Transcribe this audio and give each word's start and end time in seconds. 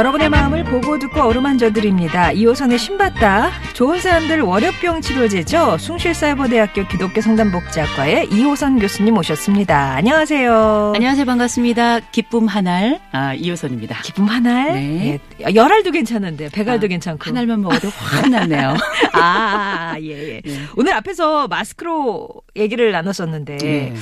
여러분의 0.00 0.30
마음을 0.30 0.64
보고 0.64 0.98
듣고 0.98 1.20
어루만져 1.20 1.74
드립니다. 1.74 2.30
2호선의 2.32 2.78
신받다. 2.78 3.50
좋은 3.74 4.00
사람들 4.00 4.40
월요병 4.40 5.02
치료제죠. 5.02 5.76
숭실사이버대학교 5.76 6.88
기독교 6.88 7.20
상담복지학과의 7.20 8.28
2호선 8.28 8.80
교수님 8.80 9.18
오셨습니다. 9.18 9.96
안녕하세요. 9.96 10.92
안녕하세요. 10.94 11.26
반갑습니다. 11.26 12.00
기쁨 12.12 12.46
한 12.46 12.66
알 12.66 12.98
아, 13.12 13.34
이호선입니다. 13.34 14.00
기쁨 14.00 14.24
한 14.24 14.46
알. 14.46 14.72
네. 14.72 15.18
예. 15.42 15.54
열알도 15.54 15.90
괜찮은데 15.90 16.48
배갈도 16.48 16.86
아, 16.86 16.88
괜찮고. 16.88 17.22
한 17.28 17.36
알만 17.36 17.60
먹어도 17.60 17.90
확 17.94 18.26
났네요. 18.30 18.76
아, 19.12 19.96
예, 20.00 20.36
예. 20.36 20.40
네. 20.42 20.60
오늘 20.76 20.94
앞에서 20.94 21.46
마스크로 21.46 22.26
얘기를 22.56 22.90
나눴었는데 22.90 23.56
네. 23.58 23.94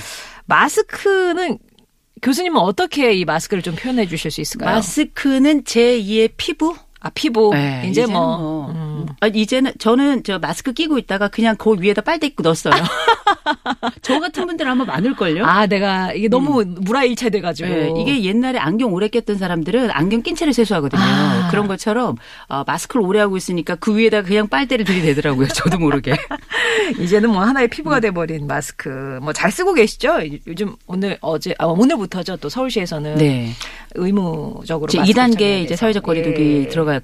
마스크는 0.47 1.59
교수님은 2.23 2.61
어떻게 2.61 3.13
이 3.13 3.25
마스크를 3.25 3.63
좀 3.63 3.75
표현해 3.75 4.07
주실 4.07 4.31
수 4.31 4.41
있을까요? 4.41 4.75
마스크는 4.75 5.65
제2의 5.65 6.33
피부? 6.37 6.75
아, 7.01 7.11
피부. 7.15 7.51
네, 7.53 7.81
이제 7.85 8.03
이제는 8.03 8.13
뭐. 8.13 8.39
뭐, 8.39 8.71
음. 8.71 9.07
아, 9.21 9.27
이제는 9.27 9.73
저는 9.79 10.23
저 10.25 10.39
마스크 10.39 10.73
끼고 10.73 10.99
있다가 10.99 11.29
그냥 11.29 11.57
그 11.57 11.75
위에다 11.79 12.03
빨대 12.03 12.27
입고 12.27 12.43
넣었어요. 12.43 12.75
저 14.03 14.19
같은 14.21 14.47
분들 14.47 14.67
아마 14.69 14.85
많을걸요? 14.85 15.45
아, 15.45 15.67
내가 15.67 16.13
이게 16.13 16.29
너무 16.29 16.65
무라일체 16.65 17.31
돼가지고. 17.31 17.69
네, 17.69 17.93
이게 17.99 18.25
옛날에 18.25 18.59
안경 18.59 18.93
오래 18.93 19.09
꼈던 19.09 19.39
사람들은 19.39 19.91
안경 19.91 20.23
낀 20.23 20.35
채를 20.35 20.53
세수하거든요. 20.53 21.01
아. 21.03 21.49
그런 21.51 21.67
것처럼 21.69 22.17
어, 22.49 22.65
마스크를 22.67 23.05
오래 23.05 23.21
하고 23.21 23.37
있으니까 23.37 23.77
그 23.77 23.97
위에다 23.97 24.23
그냥 24.23 24.49
빨대를 24.49 24.85
들이대더라고요. 24.85 25.49
저도 25.49 25.79
모르게. 25.79 26.17
이제는 26.99 27.31
뭐 27.31 27.43
하나의 27.43 27.69
피부가 27.69 28.01
돼버린 28.01 28.47
마스크. 28.47 29.19
뭐 29.23 29.33
잘 29.33 29.53
쓰고 29.53 29.73
계시죠? 29.75 30.19
요즘 30.49 30.75
오늘 30.89 31.17
어제 31.21 31.55
아, 31.59 31.67
오늘부터죠. 31.67 32.39
또 32.39 32.49
서울시에서는 32.49 33.17
네. 33.19 33.51
의무적으로 33.95 34.89
이제 34.89 34.99
마스크를 34.99 35.15
2단계 35.15 35.33
착용해야 35.39 35.59
이제. 35.61 35.77
사회적 35.77 36.03
거리두기 36.03 36.65
예. 36.65 36.69
들어가 36.69 36.98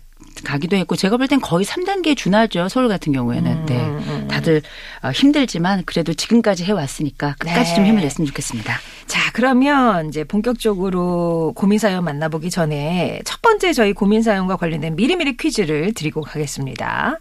가기도 0.45 0.77
했고 0.77 0.95
제가 0.97 1.17
볼 1.17 1.27
땐 1.27 1.41
거의 1.41 1.65
3단계에 1.65 2.17
준하죠. 2.17 2.69
서울 2.69 2.89
같은 2.89 3.13
경우에는. 3.13 3.51
음, 3.51 3.67
네. 3.67 3.77
음, 3.81 4.05
음. 4.07 4.29
다들 4.29 4.63
어, 5.03 5.11
힘들지만 5.11 5.83
그래도 5.87 6.13
지금까지 6.15 6.65
해 6.65 6.73
왔으니까 6.73 7.35
끝까지 7.39 7.71
네. 7.71 7.75
좀 7.77 7.87
힘을 7.87 8.03
냈으면 8.03 8.27
좋겠습니다. 8.27 8.79
자, 9.07 9.31
그러면 9.33 10.09
이제 10.09 10.25
본격적으로 10.25 11.53
고민 11.57 11.79
사연 11.79 12.05
만나보기 12.05 12.51
전에 12.51 13.21
첫 13.25 13.41
번째 13.43 13.73
저희 13.73 13.93
고민 13.93 14.23
사연과 14.23 14.57
관련된 14.57 14.97
미리미리 14.97 15.37
퀴즈를 15.37 15.95
드리고 15.95 16.21
가겠습니다. 16.23 17.19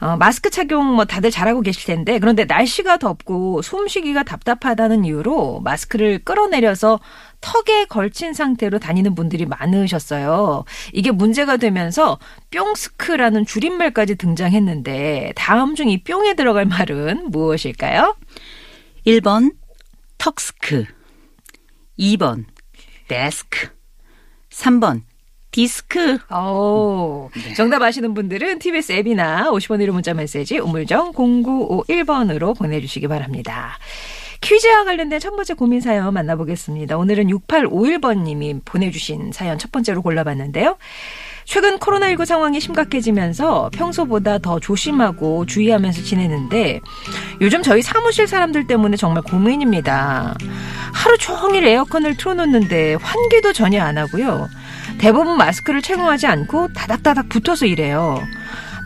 어, 0.00 0.16
마스크 0.16 0.48
착용 0.48 0.94
뭐 0.94 1.04
다들 1.04 1.30
잘하고 1.30 1.60
계실 1.60 1.84
텐데 1.84 2.18
그런데 2.18 2.44
날씨가 2.46 2.96
덥고 2.96 3.60
숨쉬기가 3.60 4.22
답답하다는 4.22 5.04
이유로 5.04 5.60
마스크를 5.60 6.20
끌어내려서 6.24 7.00
턱에 7.42 7.84
걸친 7.84 8.32
상태로 8.32 8.78
다니는 8.78 9.14
분들이 9.14 9.44
많으셨어요. 9.46 10.64
이게 10.94 11.10
문제가 11.10 11.56
되면서 11.58 12.18
뿅스크라는 12.50 13.44
줄임말까지 13.44 14.16
등장했는데 14.16 15.32
다음 15.36 15.74
중 15.74 15.90
이 15.90 16.02
뿅에 16.04 16.34
들어갈 16.34 16.66
말은 16.66 17.30
무엇일까요? 17.30 18.14
1번 19.06 19.54
턱스크 20.18 20.84
2번 21.98 22.44
데스크 23.08 23.70
3번 24.50 25.02
디스크 25.50 26.18
오, 26.32 27.30
정답 27.56 27.82
아시는 27.82 28.14
분들은 28.14 28.60
TBS 28.60 28.92
앱이나 28.92 29.50
50원 29.50 29.84
1호 29.84 29.90
문자 29.90 30.14
메시지 30.14 30.58
우물정 30.58 31.12
0951번으로 31.12 32.56
보내주시기 32.56 33.08
바랍니다. 33.08 33.78
퀴즈와 34.40 34.84
관련된 34.84 35.20
첫 35.20 35.34
번째 35.36 35.54
고민 35.54 35.80
사연 35.80 36.14
만나보겠습니다. 36.14 36.96
오늘은 36.96 37.26
6851번님이 37.26 38.64
보내주신 38.64 39.32
사연 39.32 39.58
첫 39.58 39.70
번째로 39.70 40.02
골라봤는데요. 40.02 40.78
최근 41.44 41.78
코로나19 41.78 42.24
상황이 42.24 42.60
심각해지면서 42.60 43.70
평소보다 43.72 44.38
더 44.38 44.60
조심하고 44.60 45.46
주의하면서 45.46 46.02
지내는데 46.02 46.80
요즘 47.40 47.62
저희 47.62 47.82
사무실 47.82 48.26
사람들 48.26 48.66
때문에 48.66 48.96
정말 48.96 49.22
고민입니다. 49.24 50.36
하루 50.92 51.18
종일 51.18 51.66
에어컨을 51.66 52.16
틀어놓는데 52.16 52.94
환기도 52.94 53.52
전혀 53.52 53.82
안 53.82 53.98
하고요. 53.98 54.48
대부분 55.00 55.38
마스크를 55.38 55.80
착용하지 55.80 56.26
않고 56.26 56.68
다닥다닥 56.74 57.30
붙어서 57.30 57.64
일해요. 57.64 58.22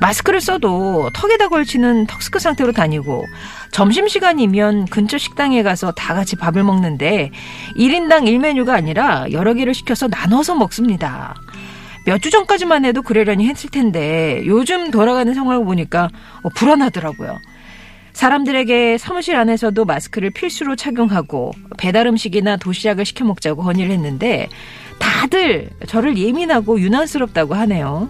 마스크를 0.00 0.40
써도 0.40 1.10
턱에다 1.12 1.48
걸치는 1.48 2.06
턱스크 2.06 2.38
상태로 2.38 2.72
다니고 2.72 3.24
점심시간이면 3.72 4.86
근처 4.86 5.18
식당에 5.18 5.62
가서 5.64 5.90
다 5.92 6.14
같이 6.14 6.36
밥을 6.36 6.62
먹는데 6.62 7.30
1인당 7.76 8.24
1메뉴가 8.24 8.70
아니라 8.70 9.26
여러 9.32 9.54
개를 9.54 9.74
시켜서 9.74 10.06
나눠서 10.08 10.54
먹습니다. 10.54 11.34
몇 12.06 12.20
주 12.20 12.30
전까지만 12.30 12.84
해도 12.84 13.02
그러려니 13.02 13.48
했을 13.48 13.70
텐데 13.70 14.42
요즘 14.46 14.90
돌아가는 14.90 15.32
상황을 15.32 15.64
보니까 15.64 16.10
어, 16.42 16.48
불안하더라고요. 16.50 17.38
사람들에게 18.14 18.96
사무실 18.96 19.36
안에서도 19.36 19.84
마스크를 19.84 20.30
필수로 20.30 20.76
착용하고 20.76 21.52
배달 21.76 22.06
음식이나 22.06 22.56
도시락을 22.56 23.04
시켜 23.04 23.24
먹자고 23.24 23.62
건의를 23.62 23.90
했는데 23.92 24.48
다들 24.98 25.68
저를 25.88 26.16
예민하고 26.16 26.80
유난스럽다고 26.80 27.54
하네요. 27.54 28.08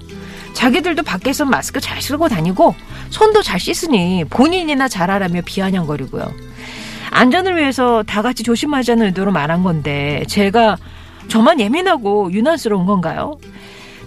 자기들도 0.52 1.02
밖에서 1.02 1.44
마스크 1.44 1.80
잘 1.80 2.00
쓰고 2.00 2.28
다니고 2.28 2.74
손도 3.10 3.42
잘 3.42 3.58
씻으니 3.58 4.24
본인이나 4.30 4.88
잘하라며 4.88 5.40
비아냥거리고요. 5.44 6.32
안전을 7.10 7.56
위해서 7.56 8.02
다 8.02 8.22
같이 8.22 8.42
조심하자는 8.42 9.06
의도로 9.06 9.32
말한 9.32 9.62
건데 9.62 10.22
제가 10.28 10.76
저만 11.28 11.60
예민하고 11.60 12.30
유난스러운 12.30 12.86
건가요? 12.86 13.38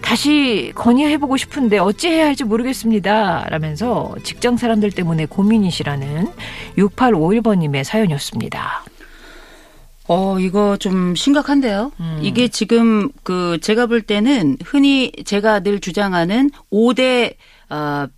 다시 0.08 0.72
건의해보고 0.74 1.36
싶은데 1.36 1.80
어찌해야 1.80 2.28
할지 2.28 2.46
모르겠습니다. 2.46 3.46
라면서 3.50 4.16
직장 4.24 4.56
사람들 4.56 4.92
때문에 4.92 5.26
고민이시라는 5.26 6.32
6851번님의 6.78 7.84
사연이었습니다. 7.84 8.86
어, 10.08 10.40
이거 10.40 10.78
좀 10.78 11.14
심각한데요. 11.14 11.92
음. 12.00 12.20
이게 12.22 12.48
지금 12.48 13.10
그 13.24 13.58
제가 13.62 13.88
볼 13.88 14.02
때는 14.02 14.56
흔히 14.64 15.12
제가 15.26 15.60
늘 15.60 15.82
주장하는 15.82 16.52
5대 16.72 17.36
어, 17.70 18.08
big 18.08 18.14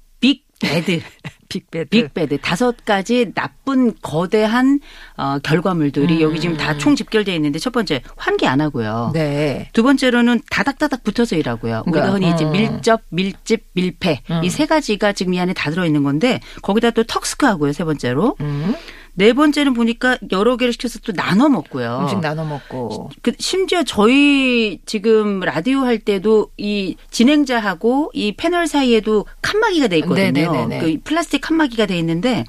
bad 0.59 0.99
big 1.49 1.66
bad. 1.66 1.89
big 1.89 2.13
bad 2.13 2.37
다섯 2.41 2.85
가지 2.85 3.31
나쁜 3.33 3.93
거대한 4.03 4.79
어, 5.17 5.39
결과물들이 5.41 6.17
음. 6.17 6.21
여기 6.21 6.39
지금 6.39 6.55
다 6.57 6.77
총 6.77 6.95
집결되어 6.95 7.33
있는데 7.35 7.57
첫 7.59 7.73
번째 7.73 8.01
환기 8.17 8.45
안 8.47 8.61
하고요. 8.61 9.11
네. 9.13 9.69
두 9.73 9.81
번째로는 9.83 10.41
다닥다닥 10.51 11.03
붙어서 11.03 11.35
일하고요. 11.35 11.83
우리가 11.87 12.11
그러니까, 12.11 12.13
흔히 12.13 12.33
이제 12.35 12.45
어. 12.45 12.51
밀접, 12.51 13.01
밀집, 13.09 13.65
밀폐 13.73 14.21
음. 14.29 14.43
이세 14.43 14.65
가지가 14.67 15.13
지금 15.13 15.33
이 15.33 15.39
안에 15.39 15.53
다 15.53 15.71
들어 15.71 15.85
있는 15.85 16.03
건데 16.03 16.39
거기다 16.61 16.91
또 16.91 17.03
턱스크 17.03 17.45
하고요. 17.47 17.73
세 17.73 17.83
번째로 17.83 18.35
음. 18.41 18.75
네 19.19 19.33
번째는 19.33 19.73
보니까 19.73 20.17
여러 20.31 20.55
개를 20.55 20.71
시켜서 20.71 20.97
또 20.99 21.11
나눠 21.11 21.49
먹고요. 21.49 21.99
음식 22.03 22.21
나눠 22.21 22.45
먹고. 22.45 23.09
그 23.21 23.33
심지어 23.37 23.83
저희 23.83 24.79
지금 24.85 25.41
라디오 25.41 25.79
할 25.79 25.99
때도 25.99 26.51
이 26.55 26.95
진행자하고 27.11 28.11
이 28.13 28.31
패널 28.37 28.65
사이에도 28.65 29.25
칸막이가 29.41 29.89
돼 29.89 29.97
있거든요. 29.97 30.31
네네네네. 30.31 30.79
그 30.79 30.99
플라스틱 31.03 31.41
칸막이가 31.41 31.85
돼 31.85 31.99
있는데 31.99 32.45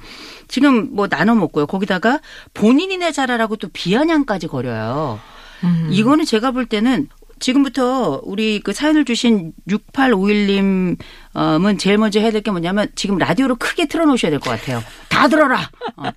지금 0.47 0.95
뭐 0.95 1.09
나눠 1.09 1.35
먹고요. 1.35 1.67
거기다가 1.67 2.21
본인이나 2.53 3.11
잘하라고 3.11 3.57
또 3.57 3.67
비아냥까지 3.67 4.47
거려요. 4.47 5.19
음. 5.65 5.89
이거는 5.91 6.23
제가 6.23 6.51
볼 6.51 6.65
때는 6.67 7.09
지금부터 7.41 8.21
우리 8.23 8.61
그 8.61 8.71
사연을 8.71 9.03
주신 9.03 9.51
6851님 9.67 10.97
은 11.35 11.77
제일 11.77 11.97
먼저 11.97 12.19
해야 12.19 12.31
될 12.31 12.41
게 12.41 12.51
뭐냐면 12.51 12.87
지금 12.95 13.17
라디오로 13.17 13.55
크게 13.55 13.87
틀어놓으셔야 13.87 14.29
될 14.31 14.39
것 14.39 14.49
같아요. 14.49 14.83
다 15.09 15.27
들어라. 15.27 15.69
어. 15.97 16.09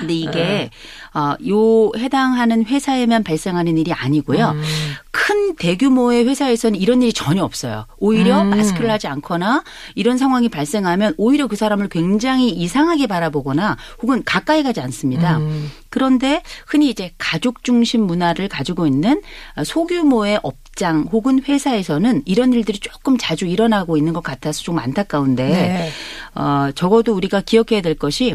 근데 0.00 0.14
이게 0.14 0.70
어, 1.14 1.34
요 1.48 1.90
해당하는 1.96 2.64
회사에만 2.64 3.22
발생하는 3.22 3.76
일이 3.78 3.92
아니고요. 3.92 4.50
음. 4.50 4.62
큰 5.10 5.54
대규모의 5.56 6.26
회사에서는 6.26 6.78
이런 6.78 7.02
일이 7.02 7.12
전혀 7.12 7.42
없어요. 7.44 7.86
오히려 7.98 8.42
음. 8.42 8.50
마스크를 8.50 8.90
하지 8.90 9.06
않거나 9.08 9.62
이런 9.94 10.18
상황이 10.18 10.48
발생하면 10.48 11.14
오히려 11.16 11.46
그 11.46 11.56
사람을 11.56 11.88
굉장히 11.88 12.50
이상하게 12.50 13.06
바라보거나 13.06 13.76
혹은 14.02 14.22
가까이 14.24 14.62
가지 14.62 14.80
않습니다. 14.80 15.38
음. 15.38 15.70
그런데 15.88 16.42
흔히 16.66 16.90
이제 16.90 17.12
가족 17.18 17.62
중심 17.62 18.02
문화를 18.06 18.48
가지고 18.48 18.86
있는 18.86 19.22
소규모의 19.64 20.40
업 20.42 20.56
장 20.74 21.06
혹은 21.12 21.42
회사에서는 21.42 22.22
이런 22.24 22.52
일들이 22.52 22.78
조금 22.78 23.16
자주 23.16 23.46
일어나고 23.46 23.96
있는 23.96 24.12
것 24.12 24.22
같아서 24.22 24.62
좀 24.62 24.78
안타까운데 24.78 25.44
네. 25.44 25.90
어, 26.34 26.70
적어도 26.74 27.14
우리가 27.14 27.40
기억해야 27.42 27.80
될 27.80 27.94
것이 27.94 28.34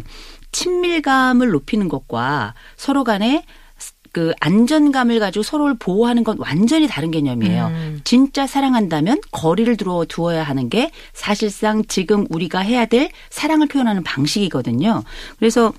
친밀감을 0.51 1.49
높이는 1.49 1.89
것과 1.89 2.53
서로 2.75 3.03
간에 3.03 3.43
그 4.11 4.33
안전감을 4.39 5.19
가지고 5.19 5.43
서로를 5.43 5.75
보호하는 5.77 6.23
건 6.23 6.37
완전히 6.39 6.87
다른 6.87 7.11
개념이에요. 7.11 7.67
음. 7.67 8.01
진짜 8.03 8.47
사랑한다면 8.47 9.21
거리를 9.31 9.77
두어 9.77 10.05
두어야 10.05 10.43
하는 10.43 10.69
게 10.69 10.91
사실상 11.13 11.83
지금 11.85 12.25
우리가 12.29 12.59
해야 12.59 12.85
될 12.85 13.11
사랑을 13.29 13.67
표현하는 13.67 14.03
방식이거든요. 14.03 15.03
그래서 15.37 15.73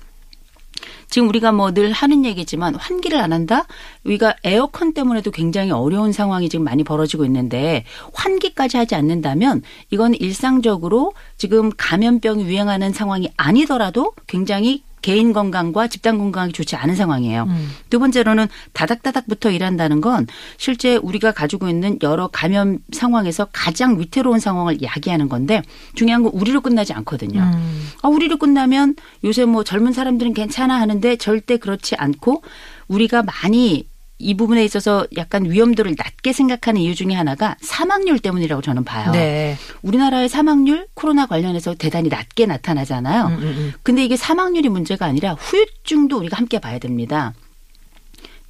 지금 1.11 1.27
우리가 1.27 1.51
뭐 1.51 1.71
늘 1.71 1.91
하는 1.91 2.25
얘기지만 2.25 2.75
환기를 2.75 3.19
안 3.19 3.31
한다? 3.31 3.65
우리가 4.03 4.35
에어컨 4.43 4.93
때문에도 4.93 5.29
굉장히 5.31 5.71
어려운 5.71 6.11
상황이 6.11 6.49
지금 6.49 6.65
많이 6.65 6.83
벌어지고 6.83 7.23
있는데 7.25 7.85
환기까지 8.13 8.77
하지 8.77 8.95
않는다면 8.95 9.61
이건 9.91 10.15
일상적으로 10.15 11.13
지금 11.37 11.69
감염병이 11.77 12.43
유행하는 12.45 12.91
상황이 12.93 13.29
아니더라도 13.37 14.13
굉장히 14.27 14.83
개인 15.01 15.33
건강과 15.33 15.87
집단 15.87 16.17
건강이 16.17 16.53
좋지 16.53 16.75
않은 16.75 16.95
상황이에요. 16.95 17.47
두 17.89 17.99
번째로는 17.99 18.47
다닥다닥부터 18.73 19.51
일한다는 19.51 20.01
건 20.01 20.27
실제 20.57 20.95
우리가 20.95 21.31
가지고 21.31 21.69
있는 21.69 21.97
여러 22.01 22.27
감염 22.27 22.79
상황에서 22.91 23.47
가장 23.51 23.99
위태로운 23.99 24.39
상황을 24.39 24.81
야기하는 24.81 25.29
건데 25.29 25.61
중요한 25.95 26.23
건 26.23 26.31
우리로 26.33 26.61
끝나지 26.61 26.93
않거든요. 26.93 27.41
음. 27.41 27.89
아, 28.01 28.07
우리로 28.07 28.37
끝나면 28.37 28.95
요새 29.23 29.45
뭐 29.45 29.63
젊은 29.63 29.93
사람들은 29.93 30.33
괜찮아 30.33 30.79
하는데 30.79 31.15
절대 31.17 31.57
그렇지 31.57 31.95
않고 31.95 32.43
우리가 32.87 33.23
많이 33.23 33.90
이 34.21 34.35
부분에 34.35 34.63
있어서 34.63 35.05
약간 35.17 35.49
위험도를 35.49 35.95
낮게 35.97 36.31
생각하는 36.31 36.79
이유 36.81 36.95
중에 36.95 37.13
하나가 37.13 37.57
사망률 37.61 38.19
때문이라고 38.19 38.61
저는 38.61 38.83
봐요. 38.83 39.11
네. 39.11 39.57
우리나라의 39.81 40.29
사망률 40.29 40.87
코로나 40.93 41.25
관련해서 41.25 41.73
대단히 41.73 42.09
낮게 42.09 42.45
나타나잖아요. 42.45 43.25
음, 43.25 43.33
음, 43.33 43.43
음. 43.43 43.73
근데 43.83 44.05
이게 44.05 44.15
사망률이 44.15 44.69
문제가 44.69 45.05
아니라 45.05 45.33
후유증도 45.33 46.17
우리가 46.17 46.37
함께 46.37 46.59
봐야 46.59 46.79
됩니다. 46.79 47.33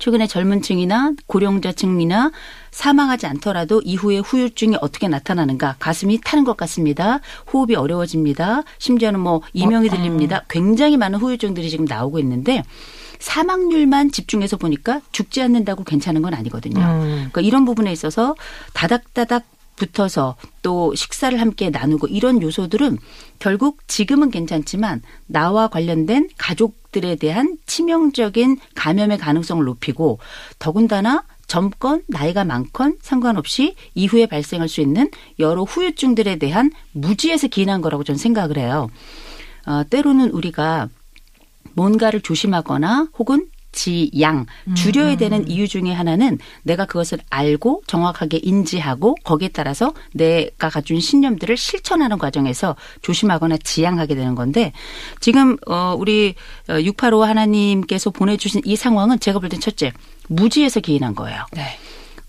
최근에 0.02 0.26
젊은 0.26 0.64
층이나 0.64 1.14
고령자층이나 1.28 2.32
사망하지 2.72 3.28
않더라도 3.28 3.82
이후에 3.86 4.18
후유증이 4.18 4.78
어떻게 4.82 5.08
나타나는가 5.08 5.76
가슴이 5.78 6.20
타는 6.24 6.44
것 6.44 6.58
같습니다. 6.58 7.20
호흡이 7.54 7.76
어려워집니다. 7.76 8.64
심지어는 8.80 9.20
뭐 9.20 9.42
이명이 9.54 9.90
어, 9.90 9.92
들립니다. 9.92 10.44
굉장히 10.50 10.98
많은 10.98 11.20
후유증들이 11.20 11.70
지금 11.70 11.86
나오고 11.86 12.18
있는데 12.18 12.64
사망률만 13.22 14.12
집중해서 14.12 14.58
보니까 14.58 15.02
죽지 15.12 15.42
않는다고 15.42 15.84
괜찮은 15.84 16.22
건 16.22 16.34
아니거든요. 16.34 16.82
음. 16.82 17.10
그러니까 17.14 17.42
이런 17.42 17.66
부분에 17.66 17.92
있어서 17.92 18.36
다닥다닥 18.74 19.46
붙어서 19.78 20.36
또 20.62 20.94
식사를 20.94 21.40
함께 21.40 21.70
나누고 21.70 22.08
이런 22.08 22.42
요소들은 22.42 22.98
결국 23.40 23.88
지금은 23.88 24.30
괜찮지만 24.30 25.02
나와 25.26 25.68
관련된 25.70 26.30
가족들에 26.38 27.16
대한 27.16 27.58
치명적인 27.66 28.58
감염의 28.76 29.18
가능성을 29.18 29.64
높이고 29.64 30.20
더군다나 30.60 31.24
젊건 31.48 32.04
나이가 32.08 32.46
많건 32.46 32.98
상관없이 33.02 33.76
이후에 33.96 34.26
발생할 34.26 34.70
수 34.70 34.82
있는 34.82 35.10
여러 35.40 35.64
후유증들에 35.64 36.38
대한 36.38 36.72
무지에서 36.92 37.48
기인한 37.48 37.82
거라고 37.82 38.04
저는 38.04 38.18
생각을 38.18 38.58
해요. 38.58 38.90
어, 39.66 39.84
때로는 39.90 40.30
우리가 40.30 40.90
뭔가를 41.74 42.22
조심하거나 42.22 43.08
혹은 43.18 43.48
지양 43.74 44.46
줄여야 44.76 45.16
되는 45.16 45.48
이유 45.48 45.66
중에 45.66 45.94
하나는 45.94 46.40
내가 46.64 46.86
그것을 46.86 47.20
알고 47.30 47.84
정확하게 47.88 48.42
인지하고 48.44 49.16
거기에 49.24 49.48
따라서 49.48 49.94
내가 50.14 50.70
가진 50.70 51.00
신념들을 51.00 51.56
실천하는 51.56 52.18
과정에서 52.18 52.76
조심하거나 53.02 53.58
지양하게 53.64 54.16
되는 54.16 54.36
건데 54.36 54.74
지금 55.22 55.56
어 55.68 55.96
우리 55.98 56.36
685 56.68 57.24
하나님께서 57.24 58.10
보내 58.10 58.36
주신 58.36 58.62
이 58.66 58.76
상황은 58.76 59.20
제가 59.20 59.40
볼 59.40 59.48
땐 59.48 59.62
첫째 59.62 59.94
무지에서 60.28 60.82
기인한 60.82 61.16
거예요. 61.16 61.46
네. 61.54 61.78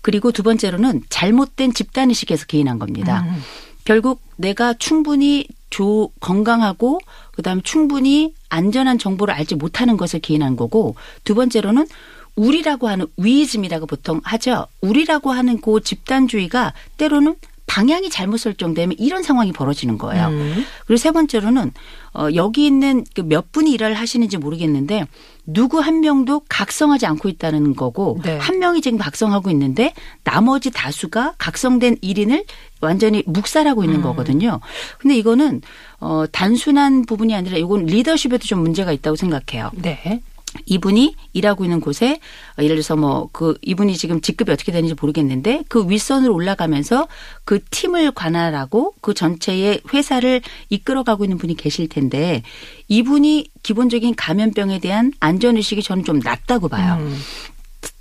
그리고 0.01 0.31
두 0.31 0.43
번째로는 0.43 1.03
잘못된 1.09 1.73
집단의식에서 1.73 2.45
기인한 2.45 2.79
겁니다. 2.79 3.25
음. 3.27 3.43
결국 3.85 4.21
내가 4.37 4.73
충분히 4.73 5.47
조, 5.73 6.11
건강하고 6.19 6.99
그다음에 7.31 7.61
충분히 7.63 8.35
안전한 8.47 8.99
정보를 8.99 9.33
알지 9.33 9.55
못하는 9.55 9.97
것을 9.97 10.19
기인한 10.19 10.55
거고 10.55 10.95
두 11.23 11.33
번째로는 11.33 11.87
우리라고 12.35 12.87
하는 12.87 13.07
위이즘이라고 13.17 13.87
보통 13.87 14.21
하죠. 14.23 14.67
우리라고 14.81 15.31
하는 15.31 15.59
그 15.59 15.81
집단주의가 15.81 16.73
때로는 16.97 17.35
방향이 17.65 18.09
잘못 18.09 18.37
설정되면 18.37 18.95
이런 18.99 19.23
상황이 19.23 19.51
벌어지는 19.51 19.97
거예요. 19.97 20.27
음. 20.27 20.65
그리고 20.85 20.97
세 20.97 21.11
번째로는 21.11 21.71
어, 22.13 22.27
여기 22.35 22.65
있는 22.67 23.03
그 23.15 23.23
몇 23.23 23.51
분이 23.51 23.71
일을 23.71 23.95
하시는지 23.95 24.37
모르겠는데 24.37 25.07
누구 25.45 25.79
한 25.79 26.01
명도 26.01 26.41
각성하지 26.49 27.05
않고 27.07 27.29
있다는 27.29 27.75
거고 27.75 28.19
네. 28.23 28.37
한 28.37 28.59
명이 28.59 28.81
지금 28.81 28.97
각성하고 28.97 29.49
있는데 29.51 29.93
나머지 30.23 30.69
다수가 30.71 31.33
각성된 31.37 31.97
1인을 31.97 32.45
완전히 32.81 33.23
묵살하고 33.25 33.83
있는 33.83 34.01
거거든요. 34.01 34.59
근데 34.99 35.15
이거는 35.17 35.61
어 35.99 36.25
단순한 36.31 37.05
부분이 37.05 37.33
아니라 37.33 37.57
이건 37.57 37.85
리더십에도 37.85 38.45
좀 38.45 38.59
문제가 38.59 38.91
있다고 38.91 39.15
생각해요. 39.15 39.71
네. 39.73 40.21
이분이 40.65 41.15
일하고 41.33 41.63
있는 41.65 41.79
곳에 41.79 42.19
어, 42.57 42.63
예를 42.63 42.75
들어서 42.75 42.95
뭐 42.95 43.23
그 43.31 43.57
이분이 43.61 43.97
지금 43.97 44.21
직급이 44.21 44.51
어떻게 44.51 44.71
되는지 44.71 44.95
모르겠는데 44.99 45.63
그 45.67 45.89
윗선으로 45.89 46.33
올라가면서 46.33 47.07
그 47.45 47.63
팀을 47.71 48.11
관할하고 48.11 48.93
그 49.01 49.13
전체의 49.13 49.81
회사를 49.93 50.41
이끌어가고 50.69 51.25
있는 51.25 51.37
분이 51.37 51.55
계실 51.55 51.89
텐데 51.89 52.43
이분이 52.87 53.49
기본적인 53.63 54.15
감염병에 54.15 54.79
대한 54.79 55.11
안전의식이 55.19 55.83
저는 55.83 56.03
좀 56.03 56.19
낮다고 56.19 56.69
봐요. 56.69 56.97
음. 56.99 57.19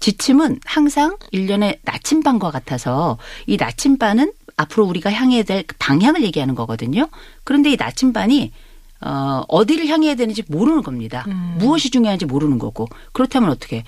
지침은 0.01 0.61
항상 0.65 1.17
일련의 1.31 1.81
나침반과 1.83 2.51
같아서 2.51 3.19
이 3.47 3.57
나침반은 3.57 4.33
앞으로 4.57 4.85
우리가 4.85 5.11
향해야 5.13 5.43
될 5.45 5.65
방향을 5.79 6.23
얘기하는 6.23 6.55
거거든요. 6.55 7.09
그런데 7.43 7.73
이 7.73 7.77
나침반이 7.77 8.53
어, 9.05 9.43
어디를 9.49 9.87
향해야 9.89 10.15
되는지 10.15 10.45
모르는 10.49 10.83
겁니다. 10.83 11.25
무엇이 11.59 11.91
중요한지 11.91 12.25
모르는 12.25 12.59
거고. 12.59 12.89
그렇다면 13.13 13.51
어떻게, 13.51 13.85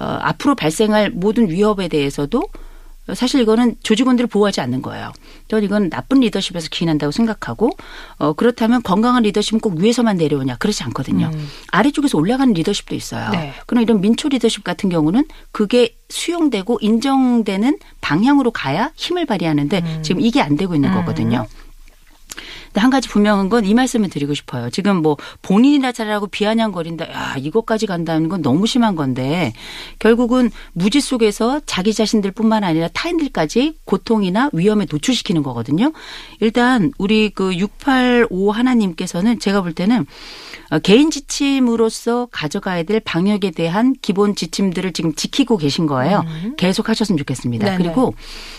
어, 0.00 0.04
앞으로 0.04 0.54
발생할 0.54 1.10
모든 1.10 1.48
위협에 1.50 1.88
대해서도 1.88 2.42
사실 3.14 3.40
이거는 3.40 3.76
조직원들을 3.82 4.28
보호하지 4.28 4.60
않는 4.60 4.82
거예요. 4.82 5.14
저는 5.48 5.64
이건 5.64 5.88
나쁜 5.88 6.20
리더십에서 6.20 6.68
기인한다고 6.70 7.10
생각하고, 7.10 7.70
어, 8.18 8.34
그렇다면 8.34 8.82
건강한 8.82 9.22
리더십은 9.22 9.60
꼭 9.60 9.78
위에서만 9.78 10.18
내려오냐. 10.18 10.56
그렇지 10.56 10.82
않거든요. 10.84 11.30
아래쪽에서 11.68 12.18
올라가는 12.18 12.52
리더십도 12.52 12.94
있어요. 12.94 13.30
네. 13.30 13.54
그럼 13.66 13.82
이런 13.82 14.02
민초 14.02 14.28
리더십 14.28 14.62
같은 14.62 14.90
경우는 14.90 15.24
그게 15.52 15.96
수용되고 16.10 16.80
인정되는 16.82 17.78
방향으로 18.02 18.50
가야 18.50 18.92
힘을 18.94 19.24
발휘하는데 19.24 20.02
지금 20.02 20.20
이게 20.20 20.42
안 20.42 20.58
되고 20.58 20.74
있는 20.74 20.92
거거든요. 20.92 21.46
한 22.78 22.90
가지 22.90 23.08
분명한 23.08 23.48
건 23.50 23.58
이 23.68 23.74
말씀을 23.74 24.08
드리고 24.08 24.32
싶어요. 24.34 24.70
지금 24.70 25.02
뭐 25.02 25.16
본인이나 25.42 25.92
잘하고 25.92 26.28
비아냥거린다. 26.28 27.10
야, 27.12 27.34
이것까지 27.38 27.86
간다는 27.86 28.28
건 28.28 28.40
너무 28.40 28.66
심한 28.66 28.94
건데 28.96 29.52
결국은 29.98 30.50
무지 30.72 31.00
속에서 31.00 31.60
자기 31.66 31.92
자신들뿐만 31.92 32.64
아니라 32.64 32.88
타인들까지 32.88 33.74
고통이나 33.84 34.48
위험에 34.52 34.86
노출시키는 34.90 35.42
거거든요. 35.42 35.92
일단 36.40 36.92
우리 36.98 37.28
그 37.30 37.54
685 37.56 38.52
하나님께서는 38.52 39.38
제가 39.38 39.60
볼 39.60 39.72
때는 39.74 40.06
어, 40.70 40.78
개인 40.78 41.10
지침으로서 41.10 42.28
가져가야 42.30 42.82
될 42.84 43.00
방역에 43.00 43.50
대한 43.50 43.94
기본 44.00 44.34
지침들을 44.34 44.92
지금 44.92 45.14
지키고 45.14 45.56
계신 45.56 45.86
거예요. 45.86 46.24
계속 46.56 46.88
하셨으면 46.88 47.18
좋겠습니다. 47.18 47.64
네네. 47.66 47.78
그리고 47.82 48.14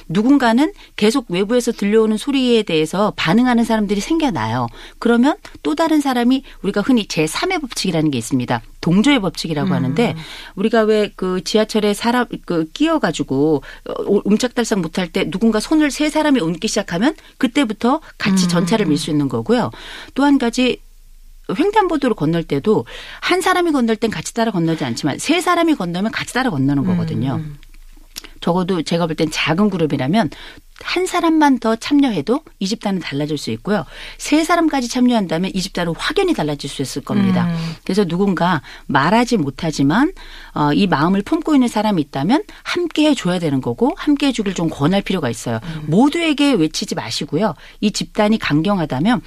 누군가는 0.07 0.71
계속 0.95 1.25
외부에서 1.29 1.71
들려오는 1.71 2.17
소리에 2.17 2.63
대해서 2.63 3.13
반응하는 3.15 3.63
사람들이 3.63 4.01
생겨나요. 4.09 4.67
그러면 4.97 5.35
또 5.63 5.75
다른 5.75 6.01
사람이 6.01 6.43
우리가 6.63 6.81
흔히 6.81 7.07
제3의 7.07 7.61
법칙이라는 7.61 8.09
게 8.11 8.17
있습니다. 8.17 8.61
동조의 8.81 9.19
법칙이라고 9.21 9.73
하는데 9.73 10.15
우리가 10.55 10.81
왜 10.83 11.11
그 11.15 11.43
지하철에 11.43 11.93
사람 11.93 12.25
그 12.45 12.69
끼어 12.71 12.99
가지고 12.99 13.61
어, 13.87 14.21
움짝달싹 14.25 14.79
못할 14.79 15.07
때 15.11 15.29
누군가 15.29 15.59
손을 15.59 15.91
세 15.91 16.09
사람이 16.09 16.39
얹기 16.39 16.67
시작하면 16.67 17.13
그때부터 17.37 17.99
같이 18.17 18.47
전차를 18.47 18.85
밀 18.85 18.97
수 18.97 19.09
있는 19.11 19.27
거고요. 19.29 19.71
또 20.15 20.23
한 20.23 20.37
가지 20.37 20.81
횡단보도를 21.57 22.15
건널 22.15 22.43
때도 22.43 22.85
한 23.21 23.41
사람이 23.41 23.71
건널 23.71 23.95
땐 23.95 24.11
같이 24.11 24.33
따라 24.33 24.51
건너지 24.51 24.83
않지만 24.85 25.17
세 25.19 25.41
사람이 25.41 25.75
건너면 25.75 26.11
같이 26.11 26.33
따라 26.33 26.49
건너는 26.51 26.83
거거든요. 26.85 27.41
적어도 28.41 28.81
제가 28.83 29.07
볼 29.07 29.15
땐 29.15 29.29
작은 29.31 29.69
그룹이라면 29.69 30.29
한 30.83 31.05
사람만 31.05 31.59
더 31.59 31.75
참여해도 31.75 32.41
이 32.59 32.67
집단은 32.67 32.99
달라질 33.01 33.37
수 33.37 33.51
있고요. 33.51 33.85
세 34.17 34.43
사람까지 34.43 34.87
참여한다면 34.87 35.51
이 35.53 35.61
집단은 35.61 35.93
확연히 35.97 36.33
달라질 36.33 36.69
수 36.69 36.81
있을 36.81 37.01
겁니다. 37.01 37.47
그래서 37.83 38.05
누군가 38.05 38.61
말하지 38.87 39.37
못하지만 39.37 40.11
어, 40.53 40.73
이 40.73 40.87
마음을 40.87 41.21
품고 41.21 41.53
있는 41.53 41.67
사람이 41.67 42.01
있다면 42.03 42.43
함께 42.63 43.09
해줘야 43.09 43.39
되는 43.39 43.61
거고 43.61 43.93
함께 43.97 44.27
해주길 44.27 44.53
좀 44.53 44.69
권할 44.69 45.01
필요가 45.01 45.29
있어요. 45.29 45.59
모두에게 45.85 46.53
외치지 46.53 46.95
마시고요. 46.95 47.53
이 47.81 47.91
집단이 47.91 48.37
강경하다면 48.39 49.21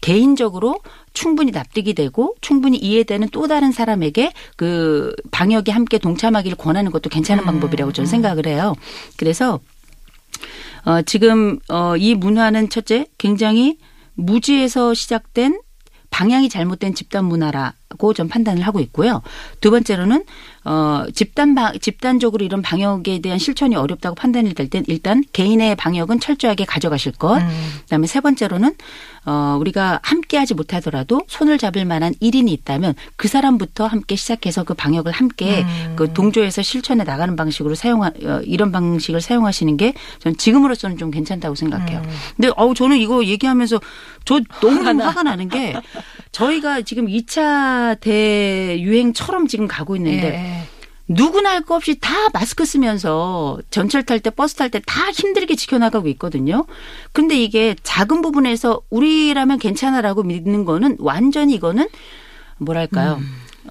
개인적으로 0.00 0.80
충분히 1.14 1.52
납득이 1.52 1.94
되고 1.94 2.34
충분히 2.40 2.76
이해되는 2.76 3.28
또 3.30 3.46
다른 3.46 3.70
사람에게 3.70 4.32
그 4.56 5.14
방역에 5.30 5.70
함께 5.70 5.98
동참하기를 5.98 6.56
권하는 6.56 6.90
것도 6.90 7.08
괜찮은 7.08 7.44
방법이라고 7.44 7.92
저는 7.92 8.06
생각을 8.08 8.46
해요. 8.46 8.74
그래서 9.16 9.60
어 10.84 11.02
지금 11.02 11.58
어 11.68 11.96
이 11.96 12.14
문화는 12.14 12.68
첫째 12.68 13.06
굉장히 13.18 13.78
무지에서 14.14 14.94
시작된 14.94 15.60
방향이 16.10 16.48
잘못된 16.48 16.94
집단 16.94 17.24
문화라 17.24 17.74
고전 17.98 18.28
판단을 18.28 18.62
하고 18.62 18.80
있고요. 18.80 19.22
두 19.60 19.70
번째로는 19.70 20.24
어 20.64 21.04
집단 21.12 21.54
방 21.56 21.72
집단적으로 21.80 22.44
이런 22.44 22.62
방역에 22.62 23.18
대한 23.20 23.38
실천이 23.38 23.74
어렵다고 23.74 24.14
판단이 24.14 24.54
될 24.54 24.68
땐 24.68 24.84
일단 24.86 25.24
개인의 25.32 25.74
방역은 25.76 26.20
철저하게 26.20 26.64
가져가실 26.64 27.12
것. 27.12 27.40
그다음에 27.82 28.06
세 28.06 28.20
번째로는 28.20 28.74
어 29.24 29.56
우리가 29.60 30.00
함께 30.02 30.36
하지 30.36 30.54
못하더라도 30.54 31.22
손을 31.28 31.58
잡을 31.58 31.84
만한 31.84 32.14
일인이 32.20 32.52
있다면 32.52 32.94
그 33.16 33.28
사람부터 33.28 33.86
함께 33.86 34.16
시작해서 34.16 34.62
그 34.64 34.74
방역을 34.74 35.12
함께 35.12 35.64
그 35.96 36.12
동조해서 36.12 36.62
실천해 36.62 37.04
나가는 37.04 37.34
방식으로 37.36 37.74
사용하 37.74 38.08
어, 38.24 38.40
이런 38.44 38.70
방식을 38.72 39.20
사용하시는 39.20 39.76
게 39.76 39.94
전 40.20 40.36
지금으로서는 40.36 40.96
좀 40.98 41.10
괜찮다고 41.10 41.54
생각해요. 41.54 42.02
근데 42.36 42.50
어우 42.56 42.74
저는 42.74 42.98
이거 42.98 43.24
얘기하면서 43.24 43.80
저 44.24 44.40
너무 44.60 44.82
화가 45.02 45.22
나는 45.24 45.48
게 45.48 45.74
저희가 46.30 46.82
지금 46.82 47.06
2차 47.06 47.81
대유행처럼 48.00 49.46
지금 49.48 49.66
가고 49.68 49.96
있는데 49.96 50.34
예. 50.34 50.62
누구나 51.08 51.50
할 51.50 51.62
거 51.62 51.74
없이 51.76 51.98
다 52.00 52.12
마스크 52.32 52.64
쓰면서 52.64 53.58
전철 53.70 54.02
탈 54.04 54.20
때 54.20 54.30
버스 54.30 54.54
탈 54.54 54.70
때 54.70 54.80
다 54.86 55.10
힘들게 55.10 55.56
지켜나가고 55.56 56.08
있거든요. 56.08 56.64
근데 57.12 57.36
이게 57.36 57.74
작은 57.82 58.22
부분에서 58.22 58.80
우리라면 58.90 59.58
괜찮아라고 59.58 60.22
믿는 60.22 60.64
거는 60.64 60.96
완전히 61.00 61.54
이거는 61.54 61.88
뭐랄까요. 62.58 63.20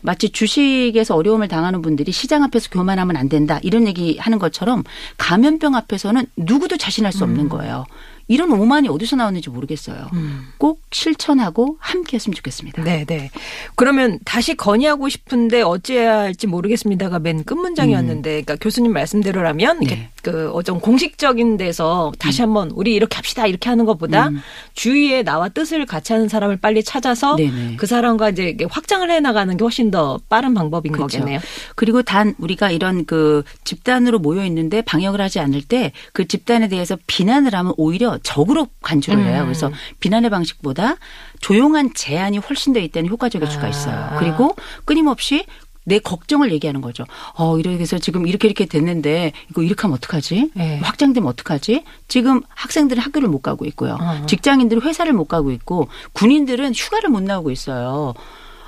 마치 0.04 0.30
주식에서 0.30 1.16
어려움을 1.16 1.48
당하는 1.48 1.82
분들이 1.82 2.12
시장 2.12 2.44
앞에서 2.44 2.70
교만하면 2.70 3.18
안 3.18 3.28
된다 3.28 3.60
이런 3.62 3.88
얘기 3.88 4.18
하는 4.18 4.40
것처럼 4.40 4.84
감염병 5.18 5.76
앞에서는 5.76 6.26
누구도 6.38 6.78
자신할 6.78 7.12
수 7.12 7.24
없는 7.24 7.50
거예요. 7.50 7.86
이런 8.32 8.52
오만이 8.52 8.88
어디서 8.88 9.16
나오는지 9.16 9.50
모르겠어요. 9.50 10.10
꼭 10.58 10.82
실천하고 10.92 11.78
함께 11.80 12.16
했으면 12.16 12.36
좋겠습니다. 12.36 12.84
네, 12.84 13.06
네. 13.06 13.30
그러면 13.76 14.20
다시 14.26 14.56
건의하고 14.56 15.10
싶은데 15.10 15.62
어찌해야 15.62 16.20
할지 16.20 16.48
모르겠습니다가 16.48 17.20
맨 17.20 17.44
끝문장이었는데, 17.44 18.30
그러니까 18.30 18.56
교수님 18.56 18.94
말씀대로라면 18.94 19.82
이렇게 19.82 19.96
네. 19.96 20.10
그 20.22 20.52
어떤 20.52 20.80
공식적인 20.80 21.58
데서 21.58 22.12
다시 22.20 22.42
한번 22.42 22.72
우리 22.72 22.94
이렇게 22.94 23.16
합시다 23.16 23.48
이렇게 23.48 23.70
하는 23.70 23.86
것보다 23.86 24.30
주위에 24.74 25.24
나와 25.24 25.50
뜻을 25.50 25.86
같이 25.86 26.14
하는 26.14 26.28
사람을 26.28 26.58
빨리 26.58 26.84
찾아서 26.84 27.36
네네. 27.36 27.76
그 27.78 27.86
사람과 27.86 28.30
이제 28.30 28.56
확장을 28.70 29.10
해 29.10 29.20
나가는 29.20 29.56
게 29.58 29.64
훨씬 29.64 29.92
더 29.92 30.20
빠른 30.30 30.54
방법인 30.54 30.92
그렇죠. 30.92 31.18
거겠네요. 31.20 31.40
그리고 31.76 32.02
단 32.02 32.36
우리가 32.38 32.72
이런 32.72 33.06
그 33.06 33.44
집단으로 33.64 34.20
모여 34.20 34.46
있는데 34.46 34.82
방역을 34.82 35.20
하지 35.20 35.40
않을 35.40 35.64
때 35.64 35.92
그 36.14 36.28
집단에 36.28 36.68
대해서 36.68 36.98
비난을 37.08 37.56
하면 37.56 37.74
오히려 37.78 38.18
적으로 38.24 38.68
간주를 38.82 39.24
해요. 39.26 39.42
음. 39.42 39.46
그래서 39.46 39.72
비난의 40.00 40.30
방식보다 40.30 40.96
조용한 41.40 41.94
제안이 41.94 42.38
훨씬 42.38 42.74
더 42.74 42.80
이때는 42.80 43.10
효과적일 43.10 43.50
수가 43.50 43.68
있어요. 43.68 43.96
아. 43.96 44.20
그리고 44.20 44.56
끊임없이 44.86 45.46
내 45.84 46.00
걱정을 46.00 46.52
얘기하는 46.52 46.82
거죠. 46.82 47.06
어, 47.36 47.58
이렇게 47.58 47.80
해서 47.80 47.98
지금 47.98 48.28
이렇게 48.28 48.48
이렇게 48.48 48.66
됐는데 48.66 49.32
이거 49.50 49.64
이렇게 49.64 49.82
하면 49.82 49.98
어떡하지? 49.98 50.52
네. 50.54 50.80
확장되면 50.80 51.28
어떡하지? 51.30 51.84
지금 52.08 52.42
학생들은 52.50 53.02
학교를 53.02 53.28
못 53.30 53.42
가고 53.42 53.66
있고요. 53.66 53.98
어. 54.00 54.26
직장인들은 54.28 54.84
회사를 54.84 55.14
못 55.14 55.26
가고 55.26 55.52
있고 55.52 55.88
군인들은 56.14 56.74
휴가를 56.76 57.10
못 57.10 57.24
나오고 57.24 57.52
있어요. 57.52 58.14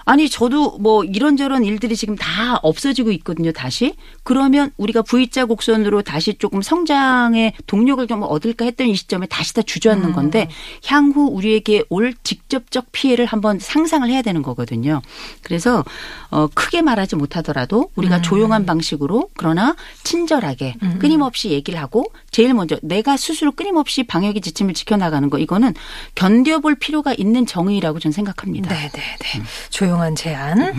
아니 0.05 0.29
저도 0.29 0.77
뭐 0.79 1.03
이런저런 1.03 1.63
일들이 1.63 1.95
지금 1.95 2.15
다 2.15 2.59
없어지고 2.61 3.11
있거든요 3.11 3.53
다시 3.53 3.95
그러면 4.23 4.71
우리가 4.77 5.01
V자 5.01 5.45
곡선으로 5.45 6.01
다시 6.01 6.33
조금 6.35 6.61
성장의 6.61 7.53
동력을 7.67 8.05
좀 8.07 8.23
얻을까 8.23 8.65
했던 8.65 8.87
이 8.87 8.95
시점에 8.95 9.27
다시 9.27 9.53
다 9.53 9.61
주저앉는 9.61 10.13
건데 10.13 10.49
향후 10.85 11.27
우리에게 11.31 11.83
올 11.89 12.13
직접적 12.23 12.91
피해를 12.91 13.25
한번 13.25 13.59
상상을 13.59 14.09
해야 14.09 14.21
되는 14.21 14.41
거거든요. 14.41 15.01
그래서 15.41 15.83
어 16.29 16.47
크게 16.47 16.81
말하지 16.81 17.15
못하더라도 17.15 17.91
우리가 17.95 18.21
조용한 18.21 18.65
방식으로 18.65 19.29
그러나 19.35 19.75
친절하게 20.03 20.75
끊임없이 20.99 21.49
얘기를 21.49 21.79
하고 21.79 22.05
제일 22.31 22.53
먼저 22.53 22.77
내가 22.81 23.17
스스로 23.17 23.51
끊임없이 23.51 24.03
방역의 24.03 24.41
지침을 24.41 24.73
지켜나가는 24.73 25.29
거 25.29 25.37
이거는 25.37 25.73
견뎌볼 26.15 26.75
필요가 26.75 27.13
있는 27.13 27.45
정의라고 27.45 27.99
저는 27.99 28.13
생각합니다. 28.13 28.73
네, 28.73 28.89
네, 28.89 29.01
네. 29.19 29.43
조용한 29.69 30.15
제안. 30.15 30.59
뭐, 30.59 30.67
어, 30.69 30.75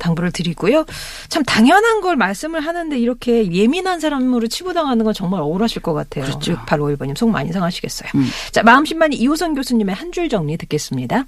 당부를 0.00 0.32
드리고요. 0.32 0.84
참 1.28 1.42
당연한 1.44 2.00
걸 2.00 2.16
말씀을 2.16 2.60
하는데 2.60 2.98
이렇게 2.98 3.50
예민한 3.52 4.00
사람으로 4.00 4.48
치부당하는 4.48 5.04
건 5.04 5.14
정말 5.14 5.40
억울하실 5.40 5.82
것 5.82 5.92
같아요. 5.94 6.24
그렇죠. 6.24 6.56
6851번님 6.66 7.16
속 7.16 7.30
많이 7.30 7.52
상하시겠어요. 7.52 8.10
음. 8.14 8.26
자, 8.52 8.62
마음심만이 8.62 9.16
이호선 9.16 9.54
교수님의 9.54 9.94
한 9.94 10.12
줄 10.12 10.28
정리 10.30 10.56
듣겠습니다. 10.56 11.26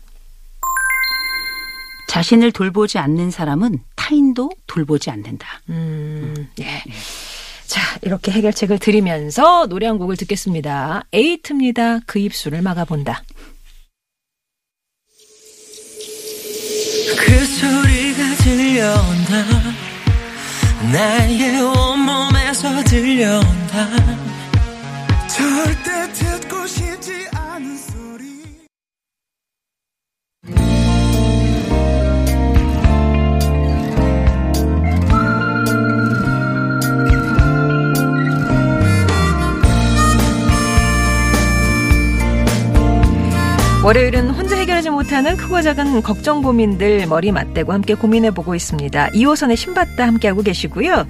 자신을 2.09 2.53
돌보지 2.53 2.97
않는 2.99 3.31
사람은 3.31 3.81
타인도 3.97 4.51
돌보지 4.67 5.11
않는다. 5.11 5.47
음, 5.69 6.49
예. 6.59 6.65
자, 7.67 7.83
이렇게 8.01 8.31
해결책을 8.33 8.79
드리면서 8.79 9.67
노래 9.67 9.87
한 9.87 9.99
곡을 9.99 10.17
듣겠습니다. 10.17 11.05
에이트입니다. 11.13 11.99
그 12.07 12.19
입술을 12.19 12.63
막아본다. 12.63 13.23
그 17.19 17.45
소리가 17.45 18.08
들려온다. 18.39 19.45
나의 20.93 21.61
온몸에서 21.61 22.83
들려온다. 22.85 23.89
절대 25.29 26.13
듣고 26.13 26.67
싶지 26.67 27.27
않은 27.35 27.77
월요일은 43.89 44.29
혼자 44.29 44.55
해결하지 44.55 44.91
못하는 44.91 45.35
크고 45.39 45.63
작은 45.63 46.03
걱정 46.03 46.43
고민들 46.43 47.07
머리 47.07 47.33
맞대고 47.33 47.73
함께 47.73 47.95
고민해 47.95 48.33
보고 48.33 48.55
있습니다. 48.55 49.09
2호선의 49.13 49.57
신받다 49.57 50.07
함께 50.07 50.29
하고 50.29 50.43
계시고요. 50.43 51.07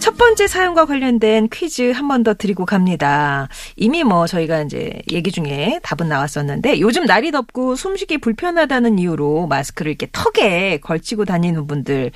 첫 0.00 0.16
번째 0.16 0.48
사연과 0.48 0.86
관련된 0.86 1.48
퀴즈 1.52 1.92
한 1.92 2.08
번 2.08 2.24
더 2.24 2.34
드리고 2.34 2.66
갑니다. 2.66 3.48
이미 3.76 4.02
뭐 4.02 4.26
저희가 4.26 4.62
이제 4.62 5.02
얘기 5.12 5.30
중에 5.30 5.78
답은 5.84 6.08
나왔었는데 6.08 6.80
요즘 6.80 7.04
날이 7.04 7.30
덥고 7.30 7.76
숨쉬기 7.76 8.18
불편하다는 8.18 8.98
이유로 8.98 9.46
마스크를 9.46 9.90
이렇게 9.92 10.08
턱에 10.10 10.78
걸치고 10.78 11.26
다니는 11.26 11.68
분들 11.68 12.10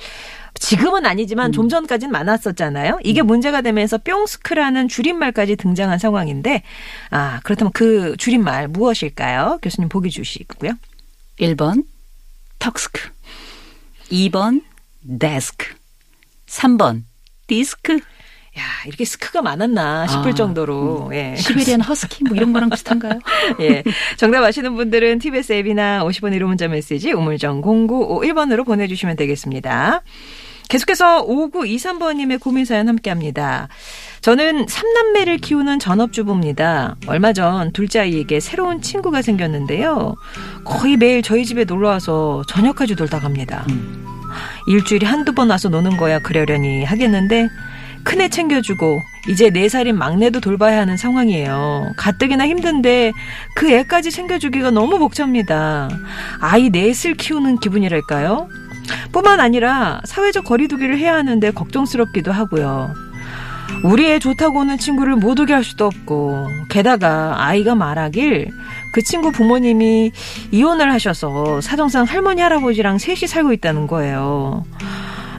지금은 0.61 1.07
아니지만 1.07 1.51
좀 1.51 1.69
전까지는 1.69 2.11
많았었잖아요. 2.11 2.99
이게 3.03 3.23
문제가 3.23 3.61
되면서 3.61 3.97
뿅스크라는 3.97 4.87
줄임말까지 4.87 5.55
등장한 5.55 5.97
상황인데 5.97 6.61
아 7.09 7.39
그렇다면 7.43 7.71
그 7.73 8.15
줄임말 8.17 8.67
무엇일까요? 8.67 9.57
교수님 9.63 9.89
보기 9.89 10.11
주시고요. 10.11 10.73
1번 11.39 11.83
턱스크 12.59 13.09
2번 14.11 14.61
데스크 15.19 15.65
3번 16.45 17.01
디스크 17.47 17.95
야 17.95 18.61
이렇게 18.85 19.03
스크가 19.03 19.41
많았나 19.41 20.05
싶을 20.07 20.31
아, 20.31 20.35
정도로 20.35 21.09
예. 21.13 21.35
시베리안 21.37 21.81
허스키 21.81 22.23
뭐 22.25 22.35
이런 22.37 22.53
거랑 22.53 22.69
비슷한가요? 22.69 23.19
예. 23.61 23.83
정답 24.17 24.43
아시는 24.43 24.75
분들은 24.75 25.17
TBS 25.17 25.53
앱이나 25.53 26.03
50원 26.03 26.37
1호 26.37 26.43
문자 26.43 26.67
메시지 26.67 27.13
우물정 27.13 27.61
0951번으로 27.61 28.63
보내주시면 28.63 29.15
되겠습니다. 29.15 30.03
계속해서 30.71 31.27
5923번님의 31.27 32.39
고민 32.39 32.63
사연 32.63 32.87
함께 32.87 33.09
합니다. 33.09 33.67
저는 34.21 34.67
삼남매를 34.69 35.39
키우는 35.39 35.79
전업주부입니다. 35.79 36.95
얼마 37.07 37.33
전 37.33 37.73
둘째 37.73 37.99
아이에게 37.99 38.39
새로운 38.39 38.81
친구가 38.81 39.21
생겼는데요. 39.21 40.15
거의 40.63 40.95
매일 40.95 41.23
저희 41.23 41.43
집에 41.43 41.65
놀러와서 41.65 42.43
저녁까지 42.47 42.95
놀다 42.95 43.19
갑니다. 43.19 43.65
일주일에 44.67 45.05
한두 45.05 45.33
번 45.33 45.49
와서 45.49 45.67
노는 45.67 45.97
거야 45.97 46.19
그러려니 46.19 46.85
하겠는데 46.85 47.49
큰애 48.05 48.29
챙겨주고 48.29 49.01
이제 49.27 49.49
네 49.49 49.67
살인 49.67 49.97
막내도 49.97 50.39
돌봐야 50.39 50.79
하는 50.79 50.95
상황이에요. 50.95 51.91
가뜩이나 51.97 52.47
힘든데 52.47 53.11
그 53.55 53.69
애까지 53.69 54.09
챙겨주기가 54.09 54.71
너무 54.71 54.99
벅찹니다. 54.99 55.89
아이 56.39 56.69
넷을 56.69 57.15
키우는 57.15 57.57
기분이랄까요? 57.57 58.47
뿐만 59.11 59.39
아니라 59.39 60.01
사회적 60.05 60.45
거리두기를 60.45 60.97
해야 60.97 61.15
하는데 61.15 61.51
걱정스럽기도 61.51 62.31
하고요. 62.31 62.93
우리 63.83 64.09
애 64.11 64.19
좋다고 64.19 64.59
오는 64.59 64.77
친구를 64.77 65.15
못 65.15 65.39
오게 65.39 65.53
할 65.53 65.63
수도 65.63 65.85
없고 65.85 66.47
게다가 66.69 67.35
아이가 67.37 67.73
말하길 67.73 68.51
그 68.93 69.01
친구 69.01 69.31
부모님이 69.31 70.11
이혼을 70.51 70.91
하셔서 70.91 71.61
사정상 71.61 72.03
할머니 72.03 72.41
할아버지랑 72.41 72.97
셋이 72.97 73.27
살고 73.27 73.53
있다는 73.53 73.87
거예요. 73.87 74.65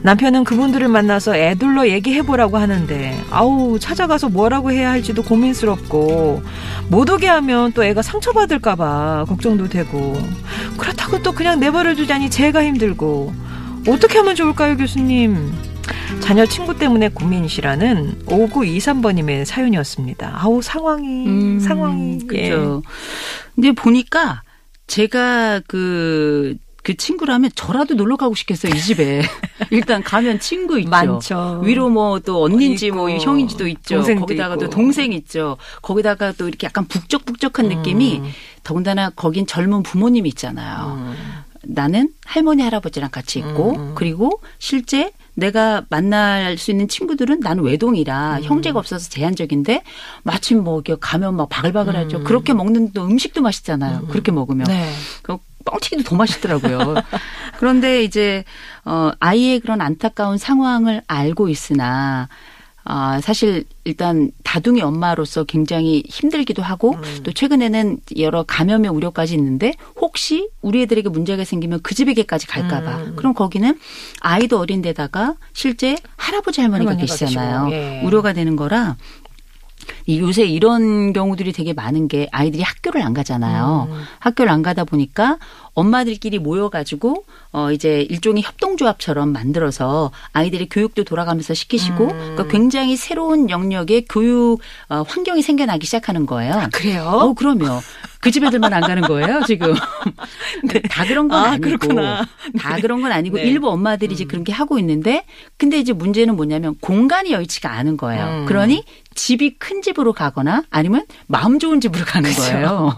남편은 0.03 0.43
그분들을 0.43 0.89
만나서 0.89 1.35
애둘러 1.35 1.87
얘기해보라고 1.87 2.57
하는데 2.57 3.17
아우 3.31 3.79
찾아가서 3.79 4.29
뭐라고 4.29 4.71
해야 4.71 4.91
할지도 4.91 5.23
고민스럽고 5.23 6.43
못 6.89 7.09
오게 7.09 7.27
하면 7.27 7.71
또 7.71 7.85
애가 7.85 8.01
상처받을까봐 8.01 9.25
걱정도 9.29 9.69
되고 9.69 10.21
그렇다고 10.77 11.23
또 11.23 11.31
그냥 11.31 11.61
내버려 11.61 11.95
두자니 11.95 12.29
제가 12.29 12.65
힘들고 12.65 13.33
어떻게 13.87 14.17
하면 14.17 14.35
좋을까요 14.35 14.75
교수님 14.75 15.53
자녀 16.19 16.45
친구 16.45 16.77
때문에 16.77 17.09
고민이시라는 17.09 18.25
5923번님의 18.25 19.45
사연이었습니다 19.45 20.37
아우 20.41 20.61
상황이 20.61 21.25
음, 21.27 21.59
상황이 21.59 22.19
예. 22.33 22.49
그죠. 22.49 22.83
근데 23.55 23.71
보니까 23.71 24.41
제가 24.87 25.61
그, 25.67 26.57
그 26.83 26.95
친구라면 26.97 27.51
저라도 27.55 27.95
놀러 27.95 28.17
가고 28.17 28.35
싶겠어요, 28.35 28.73
이 28.73 28.79
집에. 28.79 29.21
일단 29.71 30.03
가면 30.03 30.39
친구 30.39 30.77
있죠. 30.79 30.89
많죠. 30.89 31.61
위로 31.63 31.89
뭐 31.89 32.19
또 32.19 32.43
언니인지 32.43 32.91
뭐 32.91 33.09
형인지도 33.09 33.67
있죠. 33.67 34.01
거기다가 34.01 34.55
또 34.57 34.65
있고. 34.65 34.69
동생 34.75 35.13
있죠. 35.13 35.57
거기다가 35.81 36.31
또 36.33 36.47
이렇게 36.47 36.67
약간 36.67 36.85
북적북적한 36.87 37.65
음. 37.71 37.77
느낌이 37.77 38.21
더군다나 38.63 39.09
거긴 39.09 39.45
젊은 39.45 39.83
부모님이 39.83 40.29
있잖아요. 40.29 40.97
음. 40.97 41.15
나는 41.65 42.09
할머니 42.25 42.61
할아버지랑 42.61 43.09
같이 43.09 43.39
있고 43.39 43.75
음. 43.77 43.91
그리고 43.95 44.41
실제 44.59 45.11
내가 45.35 45.83
만날 45.89 46.57
수 46.57 46.71
있는 46.71 46.87
친구들은 46.87 47.39
나는 47.39 47.63
외동이라 47.63 48.37
음. 48.37 48.43
형제가 48.43 48.77
없어서 48.79 49.09
제한적인데 49.09 49.81
마침 50.23 50.63
뭐 50.63 50.83
가면 50.99 51.35
막 51.35 51.49
바글바글하죠. 51.49 52.17
음. 52.19 52.23
그렇게 52.23 52.53
먹는 52.53 52.91
또 52.91 53.05
음식도 53.05 53.41
맛있잖아요. 53.41 54.07
그렇게 54.09 54.31
먹으면 54.31 54.67
네. 54.67 54.89
그 55.63 55.71
뻥튀기도 55.71 56.03
더 56.03 56.15
맛있더라고요. 56.15 56.95
그런데 57.59 58.03
이제 58.03 58.43
어 58.85 59.11
아이의 59.19 59.59
그런 59.59 59.81
안타까운 59.81 60.37
상황을 60.37 61.01
알고 61.07 61.49
있으나 61.49 62.27
아, 62.85 63.21
사실 63.21 63.63
일단 63.85 64.31
다둥이 64.43 64.81
엄마로서 64.81 65.45
굉장히 65.45 66.03
힘들기도 66.05 66.61
하고 66.61 66.97
또 67.23 67.31
최근에는 67.31 67.99
여러 68.17 68.43
감염의 68.43 68.91
우려까지 68.91 69.35
있는데 69.35 69.73
혹시 69.95 70.49
우리 70.61 70.81
애들에게 70.81 71.07
문제가 71.07 71.45
생기면 71.45 71.79
그 71.81 71.95
집에게까지 71.95 72.47
갈까봐. 72.47 72.97
음. 72.97 73.15
그럼 73.15 73.33
거기는 73.33 73.79
아이도 74.19 74.59
어린데다가 74.59 75.35
실제 75.53 75.95
할아버지 76.17 76.59
할머니가 76.59 76.91
할머니가 76.91 77.15
계시잖아요. 77.15 77.69
예. 77.71 78.01
우려가 78.03 78.33
되는 78.33 78.57
거라 78.57 78.97
이 80.02 80.02
요새 80.09 80.43
이런 80.45 81.13
경우들이 81.13 81.53
되게 81.53 81.73
많은 81.73 82.07
게 82.07 82.27
아이들이 82.31 82.61
학교를 82.63 83.01
안 83.01 83.13
가잖아요. 83.13 83.87
음. 83.89 84.01
학교를 84.19 84.51
안 84.51 84.61
가다 84.61 84.83
보니까 84.83 85.37
엄마들끼리 85.75 86.39
모여가지고 86.39 87.25
어 87.51 87.71
이제 87.71 88.01
일종의 88.09 88.43
협동조합처럼 88.43 89.29
만들어서 89.31 90.11
아이들의 90.33 90.67
교육도 90.69 91.03
돌아가면서 91.03 91.53
시키시고 91.53 92.03
음. 92.05 92.17
그러니까 92.17 92.47
굉장히 92.47 92.95
새로운 92.95 93.49
영역의 93.49 94.05
교육 94.09 94.59
어, 94.89 95.03
환경이 95.07 95.41
생겨나기 95.41 95.85
시작하는 95.85 96.25
거예요. 96.25 96.67
그래요? 96.73 97.03
어, 97.03 97.33
그럼요. 97.33 97.79
그 98.19 98.31
집 98.31 98.43
애들만 98.43 98.71
안 98.73 98.81
가는 98.81 99.01
거예요, 99.03 99.41
지금. 99.45 99.73
다 100.89 101.05
그런 101.05 101.27
건 101.27 101.37
아, 101.43 101.51
아, 101.51 101.57
니고 101.57 101.63
그렇구나. 101.63 102.25
다 102.57 102.77
그런 102.77 103.01
건 103.01 103.11
아니고 103.11 103.37
네. 103.37 103.43
일부 103.43 103.69
엄마들이 103.69 104.13
이제 104.13 104.23
그런 104.25 104.43
게 104.43 104.51
하고 104.53 104.79
있는데 104.79 105.25
근데 105.57 105.77
이제 105.77 105.91
문제는 105.93 106.35
뭐냐면 106.35 106.75
공간이 106.79 107.31
여의치가 107.31 107.71
않은 107.71 107.97
거예요. 107.97 108.25
음. 108.25 108.45
그러니 108.45 108.83
집이 109.15 109.57
큰 109.59 109.81
집 109.83 109.92
으로 109.99 110.13
가거나 110.13 110.63
아니면 110.69 111.05
마음 111.27 111.59
좋은 111.59 111.79
집으로 111.79 112.03
가는 112.05 112.31
거예요. 112.31 112.95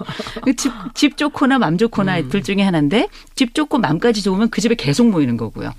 집, 0.58 0.72
집 0.94 1.18
좋거나 1.18 1.60
맘 1.60 1.78
좋거나 1.78 2.20
음. 2.20 2.30
둘 2.30 2.42
중에 2.42 2.62
하나인데 2.62 3.08
집 3.36 3.54
좋고 3.54 3.80
맘까지 3.80 4.22
좋으면 4.24 4.50
그 4.50 4.62
집에 4.62 4.76
계속 4.76 5.08
모이는 5.10 5.38
거고요. 5.38 5.74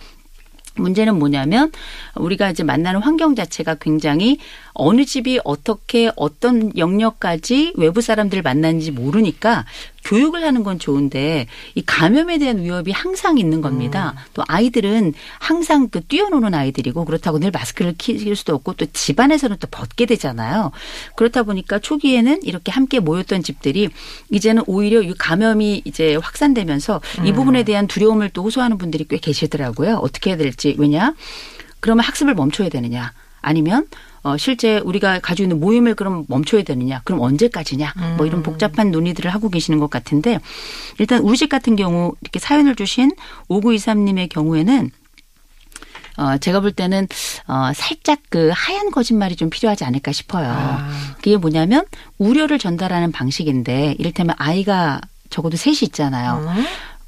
문제는 0.77 1.19
뭐냐면 1.19 1.73
우리가 2.15 2.51
이제 2.51 2.63
만나는 2.63 3.01
환경 3.01 3.35
자체가 3.35 3.77
굉장히 3.77 4.39
어느 4.75 5.05
집이 5.05 5.41
어떻게 5.45 6.11
어떤 6.17 6.77
영역까지 6.77 7.75
외부 7.77 8.01
사람들을 8.01 8.43
만나는지 8.43 8.91
모르니까 8.91 9.65
교육을 10.05 10.45
하는 10.45 10.63
건 10.63 10.79
좋은데 10.79 11.47
이 11.75 11.83
감염에 11.85 12.39
대한 12.39 12.63
위협이 12.63 12.93
항상 12.93 13.39
있는 13.39 13.61
겁니다. 13.61 14.15
또 14.35 14.43
아이들은 14.47 15.15
항상 15.39 15.89
그 15.89 16.01
뛰어노는 16.01 16.55
아이들이고 16.55 17.05
그렇다고 17.05 17.39
늘 17.41 17.51
마스크를 17.51 17.95
낄 17.99 18.37
수도 18.37 18.55
없고 18.55 18.75
또 18.75 18.87
집안에서는 18.87 19.57
또 19.59 19.67
벗게 19.71 20.07
되잖아요. 20.07 20.71
그렇다 21.17 21.43
보니까 21.43 21.79
초기에는 21.79 22.41
이렇게 22.45 22.71
함께 22.71 23.01
모였던 23.01 23.43
집들이 23.43 23.89
이제는 24.31 24.63
오히려 24.67 25.03
이 25.03 25.13
감염이 25.19 25.83
이제 25.85 26.17
확산되면서 26.17 27.01
이 27.25 27.33
부분에 27.33 27.65
대한 27.65 27.87
두려움을 27.87 28.31
또 28.31 28.45
호소하는 28.45 28.79
분들이 28.79 29.07
꽤 29.09 29.19
계시더라고요. 29.19 29.97
어떻게 29.97 30.31
해야 30.31 30.37
될지. 30.37 30.66
왜냐? 30.79 31.15
그러면 31.81 32.05
학습을 32.05 32.35
멈춰야 32.35 32.69
되느냐? 32.69 33.13
아니면 33.43 33.87
어, 34.23 34.37
실제 34.37 34.79
우리가 34.79 35.21
가지고 35.21 35.45
있는 35.45 35.61
모임을 35.61 35.95
그럼 35.95 36.25
멈춰야 36.29 36.65
되느냐? 36.65 37.01
그럼 37.05 37.21
언제까지냐? 37.21 37.95
뭐 38.17 38.27
이런 38.27 38.43
복잡한 38.43 38.91
논의들을 38.91 39.33
하고 39.33 39.51
계시는 39.51 39.79
것 39.79 39.89
같은데 39.89 40.41
일단 40.99 41.21
우리 41.21 41.37
집 41.37 41.49
같은 41.49 41.77
경우 41.77 42.13
이렇게 42.23 42.41
사연을 42.41 42.75
주신 42.75 43.13
5923님의 43.49 44.29
경우에는 44.29 44.91
어, 46.17 46.39
제가 46.39 46.61
볼 46.61 46.73
때는 46.73 47.07
어, 47.47 47.71
살짝 47.75 48.19
그 48.31 48.51
하얀 48.53 48.91
거짓말이 48.91 49.37
좀 49.37 49.51
필요하지 49.51 49.85
않을까 49.85 50.13
싶어요. 50.13 50.49
아. 50.49 50.91
그게 51.17 51.37
뭐냐면 51.37 51.85
우려를 52.19 52.59
전달하는 52.59 53.13
방식인데 53.13 53.95
이를테면 53.99 54.35
아이가 54.39 55.01
적어도 55.31 55.57
셋이 55.57 55.79
있잖아요. 55.83 56.45
음. 56.49 56.65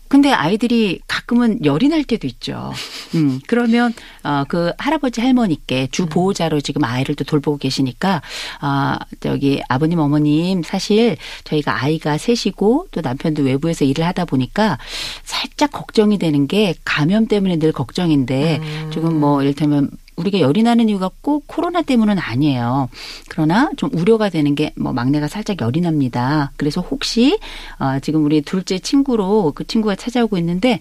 근데 0.08 0.32
아이들이 0.32 1.00
가끔은 1.06 1.64
열이 1.64 1.88
날 1.88 2.04
때도 2.04 2.26
있죠. 2.26 2.72
음, 3.14 3.40
그러면, 3.46 3.92
어, 4.24 4.44
그 4.48 4.72
할아버지 4.78 5.20
할머니께 5.20 5.88
주 5.90 6.06
보호자로 6.06 6.60
지금 6.60 6.84
아이를 6.84 7.14
또 7.14 7.24
돌보고 7.24 7.58
계시니까, 7.58 8.22
아, 8.60 8.98
저기 9.20 9.62
아버님 9.68 9.98
어머님 9.98 10.62
사실 10.62 11.16
저희가 11.44 11.82
아이가 11.82 12.16
셋이고 12.18 12.88
또 12.90 13.00
남편도 13.00 13.42
외부에서 13.42 13.84
일을 13.84 14.04
하다 14.06 14.24
보니까 14.24 14.78
살짝 15.24 15.70
걱정이 15.70 16.18
되는 16.18 16.46
게 16.46 16.74
감염 16.84 17.26
때문에 17.26 17.58
늘 17.58 17.72
걱정인데 17.72 18.60
조금 18.90 19.20
뭐 19.20 19.42
이를테면 19.42 19.90
우리가 20.18 20.40
열이 20.40 20.62
나는 20.62 20.88
이유가 20.88 21.10
꼭 21.22 21.44
코로나 21.46 21.82
때문은 21.82 22.18
아니에요. 22.18 22.88
그러나 23.28 23.70
좀 23.76 23.90
우려가 23.92 24.28
되는 24.28 24.54
게 24.54 24.72
뭐 24.76 24.92
막내가 24.92 25.28
살짝 25.28 25.60
열이 25.60 25.80
납니다. 25.80 26.52
그래서 26.56 26.80
혹시 26.80 27.38
어, 27.78 27.98
지금 28.00 28.24
우리 28.24 28.42
둘째 28.42 28.78
친구로 28.78 29.52
그 29.54 29.66
친구가 29.66 29.94
찾아오고 29.96 30.36
있는데 30.38 30.78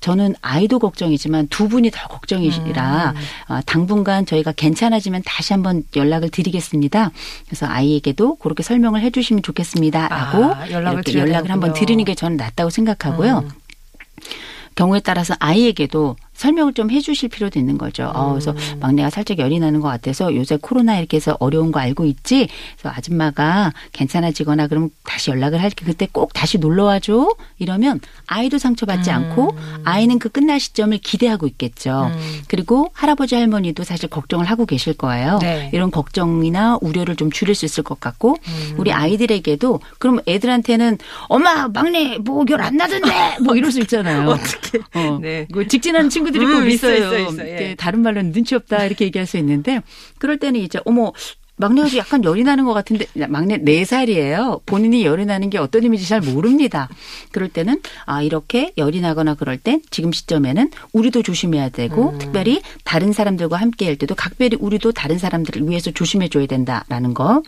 저는 0.00 0.34
아이도 0.42 0.78
걱정이지만 0.80 1.46
두 1.48 1.68
분이 1.68 1.90
더 1.92 2.08
걱정이시라 2.08 3.14
어, 3.48 3.60
당분간 3.66 4.26
저희가 4.26 4.52
괜찮아지면 4.52 5.22
다시 5.24 5.52
한번 5.52 5.84
연락을 5.94 6.28
드리겠습니다. 6.30 7.10
그래서 7.46 7.66
아이에게도 7.66 8.36
그렇게 8.36 8.62
설명을 8.64 9.00
해주시면 9.02 9.42
좋겠습니다라고 9.44 10.44
아, 10.54 10.70
연락을 10.70 11.02
이렇게 11.06 11.18
연락을 11.18 11.50
한번 11.50 11.68
되는군요. 11.68 11.74
드리는 11.86 12.04
게 12.04 12.14
저는 12.14 12.36
낫다고 12.36 12.70
생각하고요. 12.70 13.38
음. 13.44 13.50
경우에 14.74 15.00
따라서 15.00 15.34
아이에게도 15.38 16.16
설명을 16.34 16.72
좀 16.74 16.90
해주실 16.90 17.28
필요도 17.28 17.58
있는 17.58 17.78
거죠. 17.78 18.10
어, 18.14 18.30
그래서 18.30 18.52
음. 18.52 18.80
막내가 18.80 19.10
살짝 19.10 19.38
열이 19.38 19.60
나는 19.60 19.80
것 19.80 19.88
같아서 19.88 20.34
요새 20.34 20.58
코로나 20.60 20.98
이렇게 20.98 21.16
해서 21.16 21.36
어려운 21.40 21.72
거 21.72 21.80
알고 21.80 22.04
있지. 22.06 22.48
그래서 22.76 22.94
아줌마가 22.96 23.72
괜찮아지거나 23.92 24.66
그럼 24.66 24.90
다시 25.04 25.30
연락을 25.30 25.62
할게. 25.62 25.84
그때 25.84 26.08
꼭 26.10 26.32
다시 26.32 26.58
놀러 26.58 26.84
와줘. 26.84 27.34
이러면 27.58 28.00
아이도 28.26 28.58
상처받지 28.58 29.10
음. 29.10 29.14
않고 29.14 29.56
아이는 29.84 30.18
그 30.18 30.28
끝날 30.28 30.58
시점을 30.58 30.96
기대하고 30.98 31.46
있겠죠. 31.46 32.10
그리고 32.48 32.88
할아버지 32.92 33.34
할머니도 33.34 33.84
사실 33.84 34.08
걱정을 34.08 34.46
하고 34.46 34.66
계실 34.66 34.94
거예요. 34.94 35.38
네. 35.40 35.70
이런 35.72 35.90
걱정이나 35.90 36.78
우려를 36.80 37.16
좀 37.16 37.30
줄일 37.30 37.54
수 37.54 37.64
있을 37.64 37.84
것 37.84 38.00
같고 38.00 38.36
음. 38.46 38.74
우리 38.78 38.92
아이들에게도 38.92 39.80
그럼 39.98 40.20
애들한테는 40.26 40.98
엄마 41.28 41.68
막내 41.68 42.18
뭐열안 42.18 42.76
나던데 42.76 43.38
뭐 43.44 43.54
이럴 43.54 43.70
수 43.70 43.80
있잖아요. 43.80 44.28
어떻게? 44.30 44.78
어, 44.94 45.18
네. 45.20 45.46
그 45.52 45.66
직진하는 45.68 46.10
친구 46.10 46.21
들이 46.30 46.44
음, 46.44 46.52
꼭 46.52 46.68
있어요, 46.68 46.96
있어요. 46.96 47.18
있어요, 47.20 47.28
있어요. 47.28 47.48
예. 47.48 47.74
다른 47.76 48.00
말로는 48.02 48.32
눈치 48.32 48.54
없다 48.54 48.84
이렇게 48.84 49.06
얘기할 49.06 49.26
수 49.26 49.36
있는데 49.38 49.80
그럴 50.18 50.38
때는 50.38 50.60
이제 50.60 50.78
어머 50.84 51.12
막내가 51.56 51.96
약간 51.96 52.24
열이 52.24 52.44
나는 52.44 52.64
것 52.64 52.72
같은데 52.72 53.06
막내 53.28 53.58
네 53.58 53.84
살이에요 53.84 54.62
본인이 54.66 55.04
열이 55.04 55.26
나는 55.26 55.50
게 55.50 55.58
어떤 55.58 55.84
의미인지 55.84 56.08
잘 56.08 56.20
모릅니다. 56.20 56.88
그럴 57.30 57.48
때는 57.48 57.80
아 58.06 58.22
이렇게 58.22 58.72
열이 58.76 59.00
나거나 59.00 59.34
그럴 59.34 59.58
땐 59.58 59.82
지금 59.90 60.12
시점에는 60.12 60.70
우리도 60.92 61.22
조심해야 61.22 61.68
되고 61.68 62.16
특별히 62.18 62.62
다른 62.84 63.12
사람들과 63.12 63.56
함께 63.56 63.86
할 63.86 63.96
때도 63.96 64.14
각별히 64.14 64.56
우리도 64.58 64.92
다른 64.92 65.18
사람들을 65.18 65.68
위해서 65.68 65.90
조심해 65.90 66.28
줘야 66.28 66.46
된다라는 66.46 67.14
거. 67.14 67.42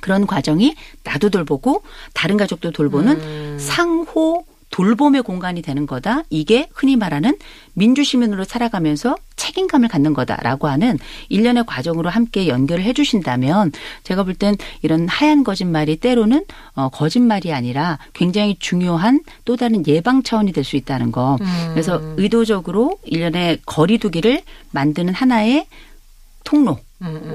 그런 0.00 0.26
과정이 0.26 0.74
나도 1.04 1.30
돌보고 1.30 1.82
다른 2.14 2.36
가족도 2.36 2.72
돌보는 2.72 3.58
상호 3.58 4.44
돌봄의 4.70 5.22
공간이 5.22 5.62
되는 5.62 5.86
거다. 5.86 6.22
이게 6.30 6.68
흔히 6.74 6.96
말하는 6.96 7.36
민주시민으로 7.74 8.44
살아가면서 8.44 9.16
책임감을 9.36 9.88
갖는 9.88 10.14
거다라고 10.14 10.68
하는 10.68 10.98
일련의 11.28 11.64
과정으로 11.66 12.10
함께 12.10 12.48
연결을 12.48 12.82
해 12.84 12.92
주신다면 12.92 13.72
제가 14.02 14.24
볼 14.24 14.34
땐 14.34 14.56
이런 14.82 15.06
하얀 15.08 15.44
거짓말이 15.44 15.96
때로는 15.96 16.44
어, 16.74 16.88
거짓말이 16.88 17.52
아니라 17.52 17.98
굉장히 18.14 18.56
중요한 18.58 19.20
또 19.44 19.56
다른 19.56 19.86
예방 19.86 20.22
차원이 20.22 20.52
될 20.52 20.64
수 20.64 20.76
있다는 20.76 21.12
거. 21.12 21.36
그래서 21.72 22.00
의도적으로 22.16 22.98
일련의 23.04 23.58
거리두기를 23.66 24.42
만드는 24.72 25.12
하나의 25.14 25.66
통로. 26.44 26.78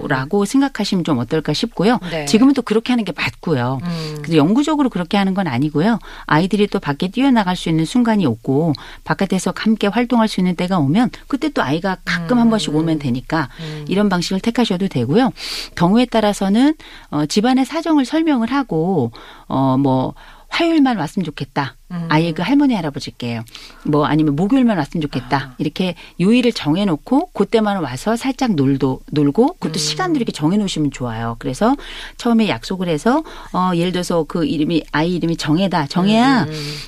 라고 0.08 0.46
생각하시면 0.46 1.04
좀 1.04 1.20
어떨까 1.20 1.54
싶고요. 1.54 2.00
네. 2.10 2.26
지금은 2.26 2.54
또 2.54 2.62
그렇게 2.62 2.92
하는 2.92 3.04
게 3.06 3.12
맞고요. 3.16 3.80
음. 3.84 4.16
그래서 4.18 4.38
영구적으로 4.38 4.90
그렇게 4.90 5.18
하는 5.18 5.34
건 5.34 5.48
아니고요. 5.48 6.00
아이들이 6.26 6.66
또 6.68 6.80
밖에 6.80 7.10
뛰어나갈 7.10 7.56
수 7.56 7.70
있는 7.70 7.86
순간이 7.86 8.26
오고 8.26 8.74
바깥에서 9.04 9.54
함께 9.56 9.88
활동할 9.88 10.28
수 10.28 10.40
있는 10.40 10.56
때가 10.56 10.80
오면 10.80 11.12
그때 11.28 11.50
또 11.50 11.62
아이가 11.62 11.98
가끔 12.04 12.40
한 12.40 12.50
번씩 12.50 12.74
오면 12.74 13.00
되니까 13.00 13.50
이런 13.88 14.10
방식을 14.10 14.40
택하셔도 14.40 14.88
되고요. 14.88 15.32
경우에 15.76 16.06
따라서는 16.06 16.74
어, 17.12 17.26
집안의 17.26 17.66
사정을 17.66 18.06
설명을 18.06 18.52
하고 18.52 19.12
어뭐 19.48 20.14
화요일만 20.50 20.98
왔으면 20.98 21.24
좋겠다. 21.26 21.76
아예 22.10 22.32
그 22.34 22.44
할머니 22.44 22.76
할아버지께요. 22.76 23.44
뭐 23.86 24.06
아니면 24.06 24.36
목요일만 24.36 24.78
왔으면 24.78 25.02
좋겠다. 25.02 25.56
이렇게 25.58 25.96
요일을 26.20 26.52
정해놓고 26.54 27.32
그때만 27.34 27.82
와서 27.82 28.16
살짝 28.16 28.54
놀도 28.54 29.02
놀고 29.12 29.54
그것도 29.60 29.80
시간도 29.80 30.18
이렇게 30.18 30.32
정해놓으시면 30.32 30.92
좋아요. 30.92 31.36
그래서 31.40 31.76
처음에 32.18 32.48
약속을 32.48 32.88
해서 32.90 33.24
어 33.54 33.72
예를 33.76 33.92
들어서 33.92 34.24
그 34.28 34.46
이름이 34.46 34.84
아이 34.92 35.16
이름이 35.16 35.38
정혜다. 35.38 35.88
정혜야 35.88 36.46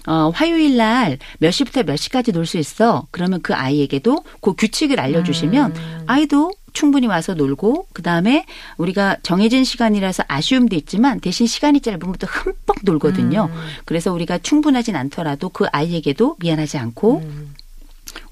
어 0.07 0.31
화요일 0.35 0.77
날 0.77 1.17
몇 1.39 1.49
시부터 1.51 1.83
몇 1.83 1.95
시까지 1.95 2.31
놀 2.31 2.45
수 2.45 2.57
있어. 2.57 3.07
그러면 3.11 3.41
그 3.41 3.53
아이에게도 3.55 4.23
그 4.41 4.53
규칙을 4.53 4.99
알려주시면 4.99 6.03
아이도 6.07 6.51
충분히 6.73 7.07
와서 7.07 7.33
놀고 7.33 7.87
그다음에 7.93 8.45
우리가 8.77 9.17
정해진 9.23 9.63
시간이라서 9.63 10.23
아쉬움도 10.27 10.75
있지만 10.75 11.19
대신 11.19 11.47
시간이 11.47 11.81
짧으면 11.81 12.15
또 12.19 12.27
흠뻑 12.27 12.77
놀거든요. 12.83 13.49
그래서 13.85 14.11
우리가 14.13 14.37
충분하진 14.39 14.95
않더라도 14.95 15.49
그 15.49 15.65
아이에게도 15.71 16.37
미안하지 16.39 16.77
않고 16.77 17.23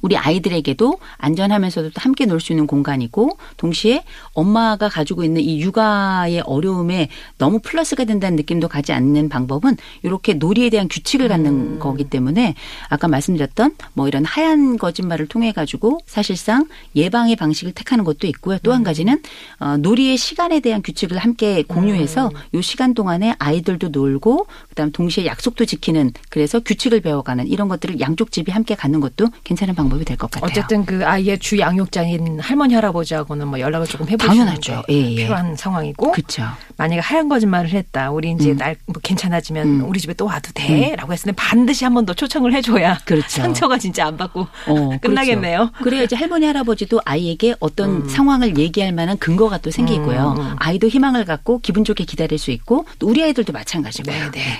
우리 0.01 0.17
아이들에게도 0.17 0.99
안전하면서도 1.17 1.91
또 1.91 2.01
함께 2.01 2.25
놀 2.25 2.39
수 2.39 2.53
있는 2.53 2.67
공간이고 2.67 3.37
동시에 3.57 4.03
엄마가 4.33 4.87
가지고 4.89 5.23
있는 5.23 5.41
이 5.41 5.59
육아의 5.61 6.41
어려움에 6.45 7.09
너무 7.37 7.59
플러스가 7.59 8.05
된다는 8.05 8.37
느낌도 8.37 8.67
가지 8.69 8.93
않는 8.93 9.29
방법은 9.29 9.75
이렇게 10.03 10.33
놀이에 10.33 10.69
대한 10.69 10.87
규칙을 10.87 11.27
갖는 11.27 11.79
거기 11.79 12.05
때문에 12.05 12.55
아까 12.87 13.07
말씀드렸던 13.07 13.75
뭐 13.93 14.07
이런 14.07 14.23
하얀 14.25 14.77
거짓말을 14.77 15.27
통해 15.27 15.51
가지고 15.51 15.99
사실상 16.05 16.67
예방의 16.95 17.35
방식을 17.35 17.73
택하는 17.73 18.03
것도 18.03 18.27
있고요. 18.27 18.57
또한 18.63 18.83
가지는 18.83 19.21
어, 19.59 19.77
놀이의 19.77 20.17
시간에 20.17 20.59
대한 20.59 20.81
규칙을 20.81 21.17
함께 21.17 21.63
공유해서 21.63 22.31
요 22.53 22.61
시간 22.61 22.93
동안에 22.93 23.35
아이들도 23.37 23.89
놀고 23.89 24.47
그다음 24.69 24.91
동시에 24.91 25.25
약속도 25.25 25.65
지키는 25.65 26.11
그래서 26.29 26.59
규칙을 26.59 27.01
배워가는 27.01 27.47
이런 27.47 27.67
것들을 27.67 27.99
양쪽 27.99 28.31
집이 28.31 28.51
함께 28.51 28.75
갖는 28.75 28.99
것도 28.99 29.27
괜찮은 29.43 29.68
방법이 29.75 30.05
될 30.05 30.17
것 30.17 30.29
같아요. 30.31 30.49
어쨌든 30.49 30.85
그 30.85 31.05
아이의 31.05 31.39
주 31.39 31.57
양육자인 31.59 32.39
할머니 32.39 32.73
할아버지하고는 32.75 33.47
뭐 33.47 33.59
연락을 33.59 33.87
조금 33.87 34.07
해보시는 34.09 34.37
당연하죠. 34.45 34.83
게 34.87 34.93
예, 34.93 35.11
예. 35.11 35.15
필요한 35.15 35.55
상황이고 35.55 36.11
그렇죠. 36.11 36.43
만약에 36.77 36.99
하얀 37.01 37.29
거짓말을 37.29 37.69
했다. 37.71 38.11
우리 38.11 38.31
이제 38.31 38.51
음. 38.51 38.57
날뭐 38.57 38.75
괜찮아지면 39.03 39.67
음. 39.81 39.89
우리 39.89 39.99
집에 39.99 40.13
또 40.13 40.25
와도 40.25 40.51
돼.라고 40.53 41.13
했을 41.13 41.31
때 41.31 41.35
반드시 41.35 41.83
한 41.85 41.93
번 41.93 42.05
더 42.05 42.13
초청을 42.13 42.53
해줘야 42.53 42.97
그렇죠. 43.05 43.27
상처가 43.41 43.77
진짜 43.77 44.05
안 44.07 44.15
받고 44.17 44.47
어, 44.67 44.89
끝나겠네요. 45.01 45.57
그렇죠. 45.71 45.83
그래야 45.83 46.03
이제 46.03 46.15
할머니 46.15 46.45
할아버지도 46.45 47.01
아이에게 47.05 47.55
어떤 47.59 48.07
상황을 48.09 48.57
얘기할 48.57 48.91
만한 48.93 49.17
근거가 49.17 49.57
또 49.59 49.69
생기고요. 49.71 50.35
음, 50.37 50.41
음. 50.41 50.55
아이도 50.59 50.87
희망을 50.87 51.25
갖고 51.25 51.59
기분 51.59 51.83
좋게 51.83 52.05
기다릴 52.05 52.37
수 52.39 52.51
있고 52.51 52.85
또 52.99 53.07
우리 53.07 53.23
아이들도 53.23 53.51
마찬가지고요. 53.53 54.15
네, 54.15 54.31
네, 54.31 54.39
네. 54.39 54.59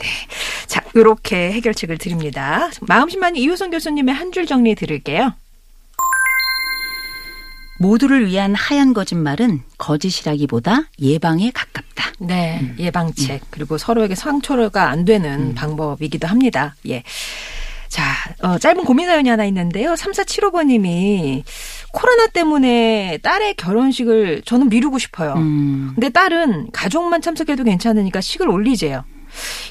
자, 0.67 0.82
이렇게 0.93 1.52
해결책을 1.54 1.98
드립니다. 1.98 2.69
마음심만 2.82 3.36
이효성 3.36 3.69
교수님의 3.72 4.13
한 4.15 4.30
줄 4.32 4.45
정리 4.45 4.76
들을게요. 5.00 5.34
모두를 7.80 8.28
위한 8.28 8.54
하얀 8.56 8.94
거짓말은 8.94 9.62
거짓이라기보다 9.78 10.84
예방에 11.00 11.52
가깝다. 11.52 12.12
네, 12.20 12.60
음. 12.62 12.76
예방책 12.78 13.44
그리고 13.50 13.78
서로에게 13.78 14.16
상처가 14.16 14.90
안 14.90 15.06
되는 15.06 15.56
방법이기도 15.56 16.28
합니다. 16.28 16.76
예. 16.90 17.04
자, 17.88 18.04
어, 18.44 18.60
짧은 18.60 18.84
고민 18.84 19.08
사연이 19.08 19.30
하나 19.30 19.46
있는데요. 19.46 19.94
3475번님이 19.94 21.44
코로나 21.94 22.28
때문에 22.28 23.18
딸의 23.24 23.56
결혼식을 23.56 24.44
저는 24.46 24.70
미루고 24.70 25.00
싶어요. 25.00 25.34
음. 25.38 25.94
근데 25.96 26.10
딸은 26.10 26.72
가족만 26.72 27.22
참석해도 27.22 27.64
괜찮으니까 27.64 28.22
식을 28.22 28.50
올리재요. 28.50 29.06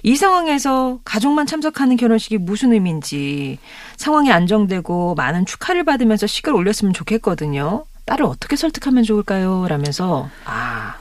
이 0.02 0.16
상황에서 0.16 0.98
가족만 1.04 1.46
참석하는 1.46 1.96
결혼식이 1.96 2.38
무슨 2.38 2.72
의미인지 2.72 3.58
상황이 3.96 4.30
안정되고 4.30 5.14
많은 5.14 5.46
축하를 5.46 5.84
받으면서 5.84 6.26
식을 6.26 6.52
올렸으면 6.52 6.92
좋겠거든요. 6.92 7.84
딸을 8.06 8.24
어떻게 8.24 8.56
설득하면 8.56 9.04
좋을까요? 9.04 9.66
라면서 9.68 10.30
아 10.44 10.96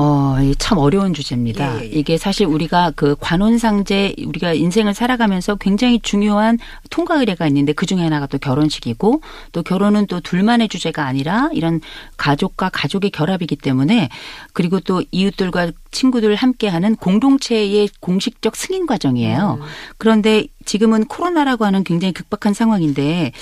어, 0.00 0.36
이참 0.40 0.78
어려운 0.78 1.12
주제입니다. 1.12 1.80
예, 1.80 1.80
예, 1.80 1.82
예. 1.82 1.86
이게 1.86 2.16
사실 2.16 2.46
우리가 2.46 2.92
그 2.94 3.16
관혼상제 3.18 4.14
우리가 4.26 4.52
인생을 4.52 4.94
살아가면서 4.94 5.56
굉장히 5.56 5.98
중요한 5.98 6.56
통과 6.88 7.16
의례가 7.16 7.48
있는데 7.48 7.72
그 7.72 7.84
중에 7.84 8.02
하나가 8.02 8.26
또 8.26 8.38
결혼식이고 8.38 9.20
또 9.50 9.62
결혼은 9.64 10.06
또 10.06 10.20
둘만의 10.20 10.68
주제가 10.68 11.04
아니라 11.04 11.50
이런 11.52 11.80
가족과 12.16 12.68
가족의 12.68 13.10
결합이기 13.10 13.56
때문에 13.56 14.08
그리고 14.52 14.78
또 14.78 15.02
이웃들과 15.10 15.72
친구들 15.90 16.34
함께하는 16.34 16.96
공동체의 16.96 17.88
공식적 18.00 18.56
승인 18.56 18.86
과정이에요. 18.86 19.58
그런데 19.96 20.46
지금은 20.64 21.06
코로나라고 21.06 21.64
하는 21.64 21.82
굉장히 21.82 22.12
극박한 22.12 22.52
상황인데 22.52 23.32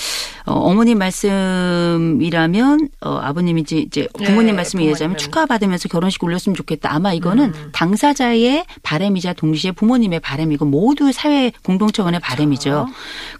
어, 0.46 0.52
어머니 0.52 0.94
말씀이라면 0.94 2.88
어, 3.00 3.16
아버님이지 3.16 3.78
이제 3.80 4.06
부모님 4.14 4.46
네, 4.46 4.52
말씀에 4.52 4.84
의하자면. 4.84 5.18
축하받으면서 5.18 5.88
결혼식 5.88 6.22
올렸으면 6.22 6.54
좋겠다. 6.54 6.94
아마 6.94 7.12
이거는 7.12 7.46
음. 7.46 7.70
당사자의 7.72 8.64
바람이자 8.84 9.32
동시에 9.32 9.72
부모님의 9.72 10.20
바람이고 10.20 10.66
모두 10.66 11.10
사회 11.10 11.50
공동체원의 11.64 12.20
바람이죠. 12.20 12.86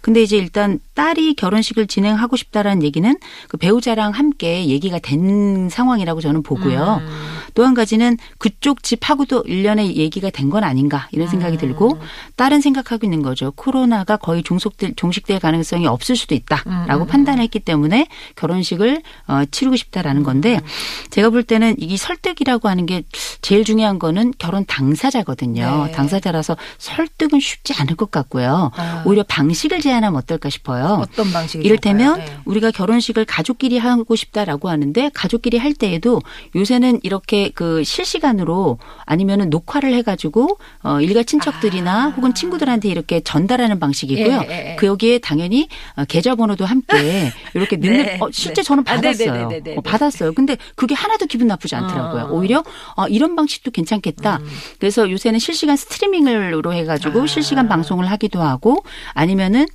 근데 0.01 0.21
이제 0.21 0.37
일단 0.37 0.79
딸이 0.97 1.35
결혼식을 1.35 1.85
진행하고 1.85 2.35
싶다라는 2.37 2.81
얘기는 2.81 3.15
그 3.49 3.57
배우자랑 3.57 4.13
함께 4.13 4.65
얘기가 4.65 4.97
된 4.97 5.69
상황이라고 5.69 6.21
저는 6.21 6.41
보고요. 6.41 7.01
음. 7.01 7.27
또한 7.53 7.75
가지는 7.75 8.17
그쪽 8.39 8.81
집하고도 8.81 9.43
일련의 9.45 9.95
얘기가 9.95 10.31
된 10.31 10.47
건 10.47 10.63
아닌가 10.63 11.09
이런 11.11 11.27
생각이 11.27 11.57
음. 11.57 11.59
들고 11.59 11.99
딸은 12.37 12.61
생각하고 12.61 13.05
있는 13.05 13.21
거죠. 13.21 13.51
코로나가 13.51 14.15
거의 14.15 14.43
종속될 14.43 14.93
종식될 14.95 15.41
가능성이 15.41 15.85
없을 15.87 16.15
수도 16.15 16.35
있다라고 16.35 17.03
음. 17.03 17.07
판단했기 17.07 17.59
때문에 17.59 18.07
결혼식을 18.37 19.01
어, 19.27 19.43
치르고 19.51 19.75
싶다라는 19.75 20.23
건데 20.23 20.61
제가 21.09 21.29
볼 21.31 21.43
때는 21.43 21.75
이 21.79 21.97
설득이라고 21.97 22.69
하는 22.69 22.85
게 22.85 23.03
제일 23.41 23.65
중요한 23.65 23.99
거는 23.99 24.33
결혼 24.39 24.65
당사자거든요. 24.65 25.85
네. 25.87 25.91
당사자라서 25.91 26.55
설득은 26.77 27.41
쉽지 27.41 27.73
않을 27.77 27.95
것 27.97 28.09
같고요. 28.09 28.71
아. 28.77 29.03
오히려 29.05 29.23
방식을 29.27 29.81
제안하면 29.81 30.17
어떨까 30.17 30.49
싶어요. 30.49 30.86
어떤 30.93 31.31
방식이 31.31 31.65
이를테면? 31.65 32.19
네. 32.19 32.37
우리가 32.45 32.71
결혼식을 32.71 33.25
가족끼리 33.25 33.77
하고 33.77 34.15
싶다라고 34.15 34.69
하는데 34.69 35.09
가족끼리 35.13 35.57
할 35.57 35.73
때에도 35.73 36.21
요새는 36.55 36.99
이렇게 37.03 37.49
그 37.53 37.83
실시간으로 37.83 38.79
아니면은 39.05 39.49
녹화를 39.49 39.93
해가지고 39.93 40.57
어 40.83 41.01
일가 41.01 41.23
친척들이나 41.23 42.05
아. 42.05 42.09
혹은 42.09 42.33
친구들한테 42.33 42.89
이렇게 42.89 43.19
전달하는 43.21 43.79
방식이고요. 43.79 44.41
예, 44.43 44.47
예, 44.49 44.71
예. 44.71 44.75
그 44.77 44.85
여기에 44.87 45.19
당연히 45.19 45.67
어, 45.95 46.05
계좌번호도 46.05 46.65
함께 46.65 47.31
이렇게 47.53 47.75
넣는 47.77 47.97
네, 48.05 48.17
어, 48.21 48.29
실제 48.31 48.61
네. 48.61 48.63
저는 48.63 48.83
아, 48.87 48.95
네, 48.95 49.01
받았어요. 49.01 49.33
네, 49.33 49.39
네, 49.39 49.47
네, 49.47 49.71
네, 49.71 49.75
어, 49.77 49.81
받았어요. 49.81 50.33
근데 50.33 50.57
그게 50.75 50.95
하나도 50.95 51.25
기분 51.25 51.47
나쁘지 51.47 51.75
않더라고요. 51.75 52.23
어. 52.23 52.31
오히려 52.31 52.63
어, 52.95 53.07
이런 53.07 53.35
방식도 53.35 53.71
괜찮겠다. 53.71 54.39
그래서 54.79 55.09
요새는 55.09 55.39
실시간 55.39 55.75
스트리밍으로 55.75 56.73
해가지고 56.73 57.23
아. 57.23 57.27
실시간 57.27 57.67
방송을 57.67 58.09
하기도 58.09 58.41
하고 58.41 58.83
아니면은 59.13 59.65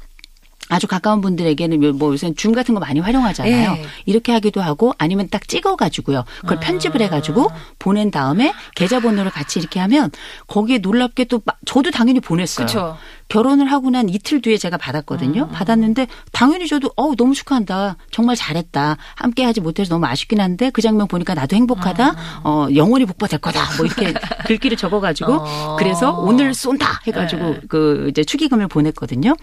아주 0.72 0.86
가까운 0.86 1.20
분들에게는 1.20 1.98
뭐 1.98 2.12
요새 2.12 2.32
줌 2.34 2.52
같은 2.52 2.72
거 2.72 2.80
많이 2.80 2.98
활용하잖아요. 2.98 3.76
예. 3.78 3.84
이렇게 4.06 4.32
하기도 4.32 4.62
하고 4.62 4.94
아니면 4.96 5.28
딱 5.30 5.46
찍어가지고요. 5.46 6.24
그걸 6.40 6.60
편집을 6.60 7.02
해가지고 7.02 7.50
보낸 7.78 8.10
다음에 8.10 8.54
계좌번호를 8.74 9.30
같이 9.30 9.58
이렇게 9.58 9.80
하면 9.80 10.10
거기에 10.46 10.78
놀랍게 10.78 11.24
또 11.24 11.42
마- 11.44 11.52
저도 11.66 11.90
당연히 11.90 12.20
보냈어요. 12.20 12.66
그쵸. 12.66 12.96
결혼을 13.32 13.72
하고 13.72 13.88
난 13.88 14.10
이틀 14.10 14.42
뒤에 14.42 14.58
제가 14.58 14.76
받았거든요. 14.76 15.48
받았는데 15.48 16.06
당연히 16.32 16.68
저도 16.68 16.90
어우 16.96 17.16
너무 17.16 17.32
축하한다. 17.32 17.96
정말 18.10 18.36
잘했다. 18.36 18.98
함께 19.14 19.42
하지 19.42 19.62
못해서 19.62 19.94
너무 19.94 20.04
아쉽긴 20.04 20.38
한데 20.38 20.68
그 20.68 20.82
장면 20.82 21.08
보니까 21.08 21.32
나도 21.32 21.56
행복하다. 21.56 22.14
어 22.44 22.68
영원히 22.74 23.06
복받을 23.06 23.38
거다. 23.38 23.78
뭐 23.78 23.86
이렇게 23.86 24.12
글귀를 24.44 24.76
적어 24.76 25.00
가지고 25.00 25.36
어. 25.40 25.76
그래서 25.78 26.12
오늘 26.12 26.52
쏜다 26.52 27.00
해 27.06 27.10
가지고 27.12 27.56
그 27.68 28.08
이제 28.10 28.22
축의금을 28.22 28.68
보냈거든요. 28.68 29.34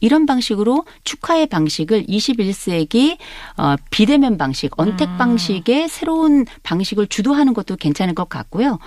이런 0.00 0.24
방식으로 0.24 0.86
축하의 1.04 1.48
방식을 1.48 2.06
21세기 2.06 3.18
어, 3.58 3.74
비대면 3.90 4.38
방식, 4.38 4.72
언택 4.80 5.18
방식의 5.18 5.90
새로운 5.90 6.46
방식을 6.62 7.08
주도하는 7.08 7.52
것도 7.52 7.76
괜찮을 7.76 8.14
것 8.14 8.30
같고요. 8.30 8.78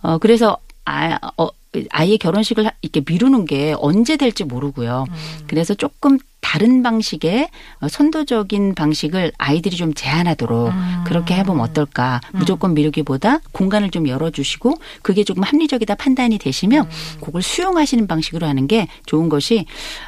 어, 0.00 0.18
그래서 0.18 0.58
아, 0.84 1.18
어, 1.36 1.48
아이의 1.90 2.18
결혼식을 2.18 2.66
하- 2.66 2.72
이렇게 2.82 3.02
미루는 3.06 3.46
게 3.46 3.74
언제 3.78 4.16
될지 4.16 4.44
모르고요. 4.44 5.06
그래서 5.46 5.74
조금 5.74 6.18
다른 6.40 6.82
방식의 6.82 7.48
어, 7.80 7.88
선도적인 7.88 8.74
방식을 8.74 9.32
아이들이 9.38 9.76
좀 9.76 9.94
제한하도록 9.94 10.70
그렇게 11.06 11.34
해보면 11.36 11.62
어떨까. 11.64 12.20
무조건 12.32 12.74
미루기보다 12.74 13.38
공간을 13.52 13.90
좀 13.90 14.06
열어주시고 14.06 14.74
그게 15.02 15.24
조금 15.24 15.44
합리적이다 15.44 15.94
판단이 15.94 16.38
되시면 16.38 16.88
그걸 17.22 17.40
수용하시는 17.42 18.06
방식으로 18.06 18.46
하는 18.46 18.66
게 18.66 18.86
좋은 19.06 19.28
것이 19.28 19.64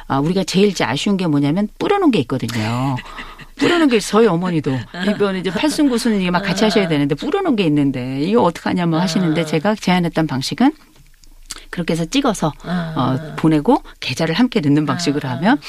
아, 0.07 0.19
우리가 0.19 0.43
제일 0.43 0.73
아쉬운 0.83 1.17
게 1.17 1.25
뭐냐면 1.25 1.67
뿌려놓은 1.79 2.11
게 2.11 2.19
있거든요. 2.19 2.95
뿌려놓은 3.57 3.87
게 3.87 3.99
저희 4.01 4.27
어머니도 4.27 4.77
이번 5.09 5.37
이제 5.37 5.49
팔순구순 5.49 6.19
이게 6.19 6.29
막 6.29 6.41
같이 6.43 6.65
하셔야 6.65 6.89
되는데 6.89 7.15
뿌려놓은 7.15 7.55
게 7.55 7.63
있는데 7.63 8.19
이거 8.21 8.43
어떡하냐 8.43 8.85
뭐 8.85 8.99
하시는데 8.99 9.45
제가 9.45 9.75
제안했던 9.75 10.27
방식은 10.27 10.71
그렇게 11.75 11.91
해서 11.91 12.05
찍어서 12.05 12.53
어, 12.63 13.17
보내고 13.35 13.83
계좌를 13.99 14.33
함께 14.35 14.61
넣는 14.61 14.85
방식으로 14.85 15.27
하면 15.27 15.59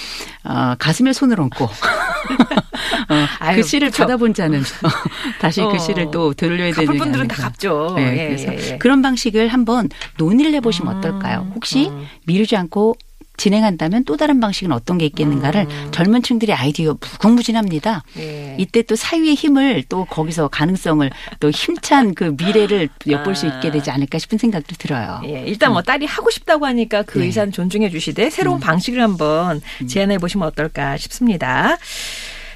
어, 0.44 0.76
가슴에 0.78 1.12
손을 1.12 1.40
얹고 1.40 1.64
어, 3.10 3.26
아유, 3.40 3.56
글씨를 3.56 3.90
그쵸. 3.90 4.04
받아본 4.04 4.32
자는 4.32 4.62
다시 5.40 5.62
어. 5.62 5.68
글씨를 5.68 6.12
또 6.12 6.32
돌려야 6.32 6.72
되는 6.72 6.86
갚을 6.86 6.98
분들은 6.98 7.26
다 7.26 7.42
갚죠. 7.42 7.94
네, 7.96 8.18
예, 8.18 8.26
그래서 8.28 8.54
예, 8.54 8.74
예. 8.74 8.78
그런 8.78 9.02
방식을 9.02 9.48
한번 9.48 9.88
논의를 10.16 10.54
해보시면 10.54 10.98
어떨까요? 10.98 11.50
혹시 11.56 11.90
미루지 12.24 12.56
않고 12.56 12.94
진행한다면 13.36 14.04
또 14.04 14.16
다른 14.16 14.40
방식은 14.40 14.72
어떤 14.72 14.98
게 14.98 15.06
있겠는가를 15.06 15.66
젊은 15.90 16.22
층들의 16.22 16.54
아이디어 16.54 16.96
무궁무진합니다. 17.00 18.02
예. 18.18 18.56
이때 18.58 18.82
또 18.82 18.96
사유의 18.96 19.34
힘을 19.34 19.84
또 19.88 20.04
거기서 20.04 20.48
가능성을 20.48 21.10
또 21.40 21.50
힘찬 21.50 22.14
그 22.14 22.34
미래를 22.38 22.88
엿볼 23.06 23.34
수 23.34 23.46
있게 23.46 23.70
되지 23.70 23.90
않을까 23.90 24.18
싶은 24.18 24.38
생각도 24.38 24.76
들어요. 24.76 25.20
예, 25.24 25.44
일단 25.46 25.72
뭐 25.72 25.82
딸이 25.82 26.06
하고 26.06 26.30
싶다고 26.30 26.66
하니까 26.66 27.02
그 27.02 27.18
네. 27.18 27.26
의사는 27.26 27.52
존중해 27.52 27.90
주시되 27.90 28.30
새로운 28.30 28.60
방식을 28.60 29.00
한번 29.00 29.60
제안해 29.86 30.18
보시면 30.18 30.46
어떨까 30.48 30.96
싶습니다. 30.96 31.76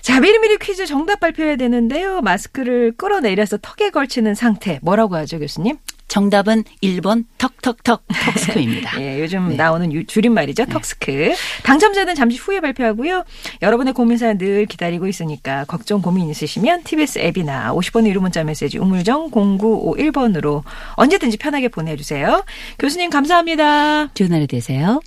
자, 0.01 0.19
미리미리 0.19 0.59
퀴즈 0.59 0.87
정답 0.87 1.21
발표해야 1.21 1.57
되는데요. 1.57 2.23
마스크를 2.23 2.93
끌어내려서 2.97 3.59
턱에 3.59 3.90
걸치는 3.90 4.35
상태. 4.35 4.79
뭐라고 4.83 5.16
하죠, 5.16 5.38
교수님? 5.38 5.77
정답은 6.11 6.64
1번 6.83 7.25
턱턱턱 7.38 8.03
턱스크입니다. 8.09 8.99
예, 9.01 9.20
요즘 9.20 9.51
네. 9.51 9.55
나오는 9.55 9.92
유- 9.92 10.05
줄임말이죠. 10.07 10.66
턱스크. 10.66 11.33
당첨자는 11.62 12.16
잠시 12.16 12.37
후에 12.38 12.61
발표하고요. 12.61 13.25
여러분의 13.62 13.94
고민 13.94 14.18
사연 14.18 14.37
늘 14.37 14.66
기다리고 14.66 15.07
있으니까 15.07 15.64
걱정 15.66 16.03
고민 16.03 16.29
있으시면 16.29 16.83
TBS 16.83 17.20
앱이나 17.20 17.73
50번의 17.75 18.09
유료 18.09 18.20
문자 18.20 18.42
메시지 18.42 18.77
우물정 18.79 19.31
0951번으로 19.31 20.64
언제든지 20.94 21.37
편하게 21.37 21.68
보내주세요. 21.68 22.44
교수님 22.79 23.11
감사합니다. 23.11 24.09
좋은 24.14 24.33
하루 24.33 24.46
되세요. 24.49 25.01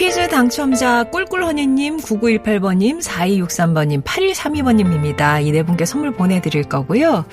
퀴즈 0.00 0.28
당첨자 0.28 1.04
꿀꿀허니님, 1.04 1.98
9918번님, 1.98 3.02
4263번님, 3.02 4.02
8132번님입니다. 4.02 5.44
이 5.44 5.52
네 5.52 5.62
분께 5.62 5.84
선물 5.84 6.12
보내드릴 6.12 6.62
거고요. 6.62 7.26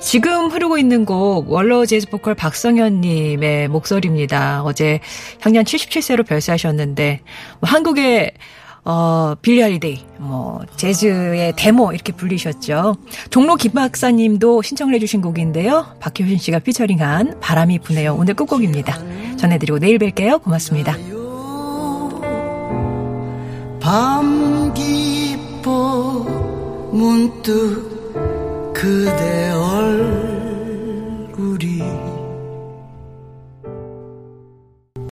지금 0.00 0.46
흐르고 0.50 0.78
있는 0.78 1.04
곡 1.04 1.50
월러 1.50 1.84
재즈 1.84 2.08
보컬 2.08 2.34
박성연님의 2.34 3.68
목소리입니다. 3.68 4.62
어제 4.64 5.00
향년 5.42 5.64
77세로 5.64 6.26
별세하셨는데 6.26 7.20
뭐 7.60 7.68
한국의 7.68 8.32
어, 8.86 9.34
빌리 9.42 9.60
홀리데이, 9.60 9.98
뭐, 10.18 10.60
재즈의 10.76 11.54
대모, 11.56 11.92
이렇게 11.92 12.12
불리셨죠. 12.12 12.94
종로 13.30 13.56
김박사님도 13.56 14.62
신청을 14.62 14.94
해주신 14.94 15.20
곡인데요. 15.22 15.96
박효신 15.98 16.38
씨가 16.38 16.60
피처링한 16.60 17.40
바람이 17.40 17.80
부네요. 17.80 18.14
오늘 18.14 18.34
끝곡입니다. 18.34 19.36
전해드리고 19.38 19.80
내일 19.80 19.98
뵐게요. 19.98 20.40
고맙습니다. 20.40 20.96
밤 23.86 24.74
깊어 24.74 26.24
문득 26.90 28.74
그대 28.74 29.52
얼 29.52 30.25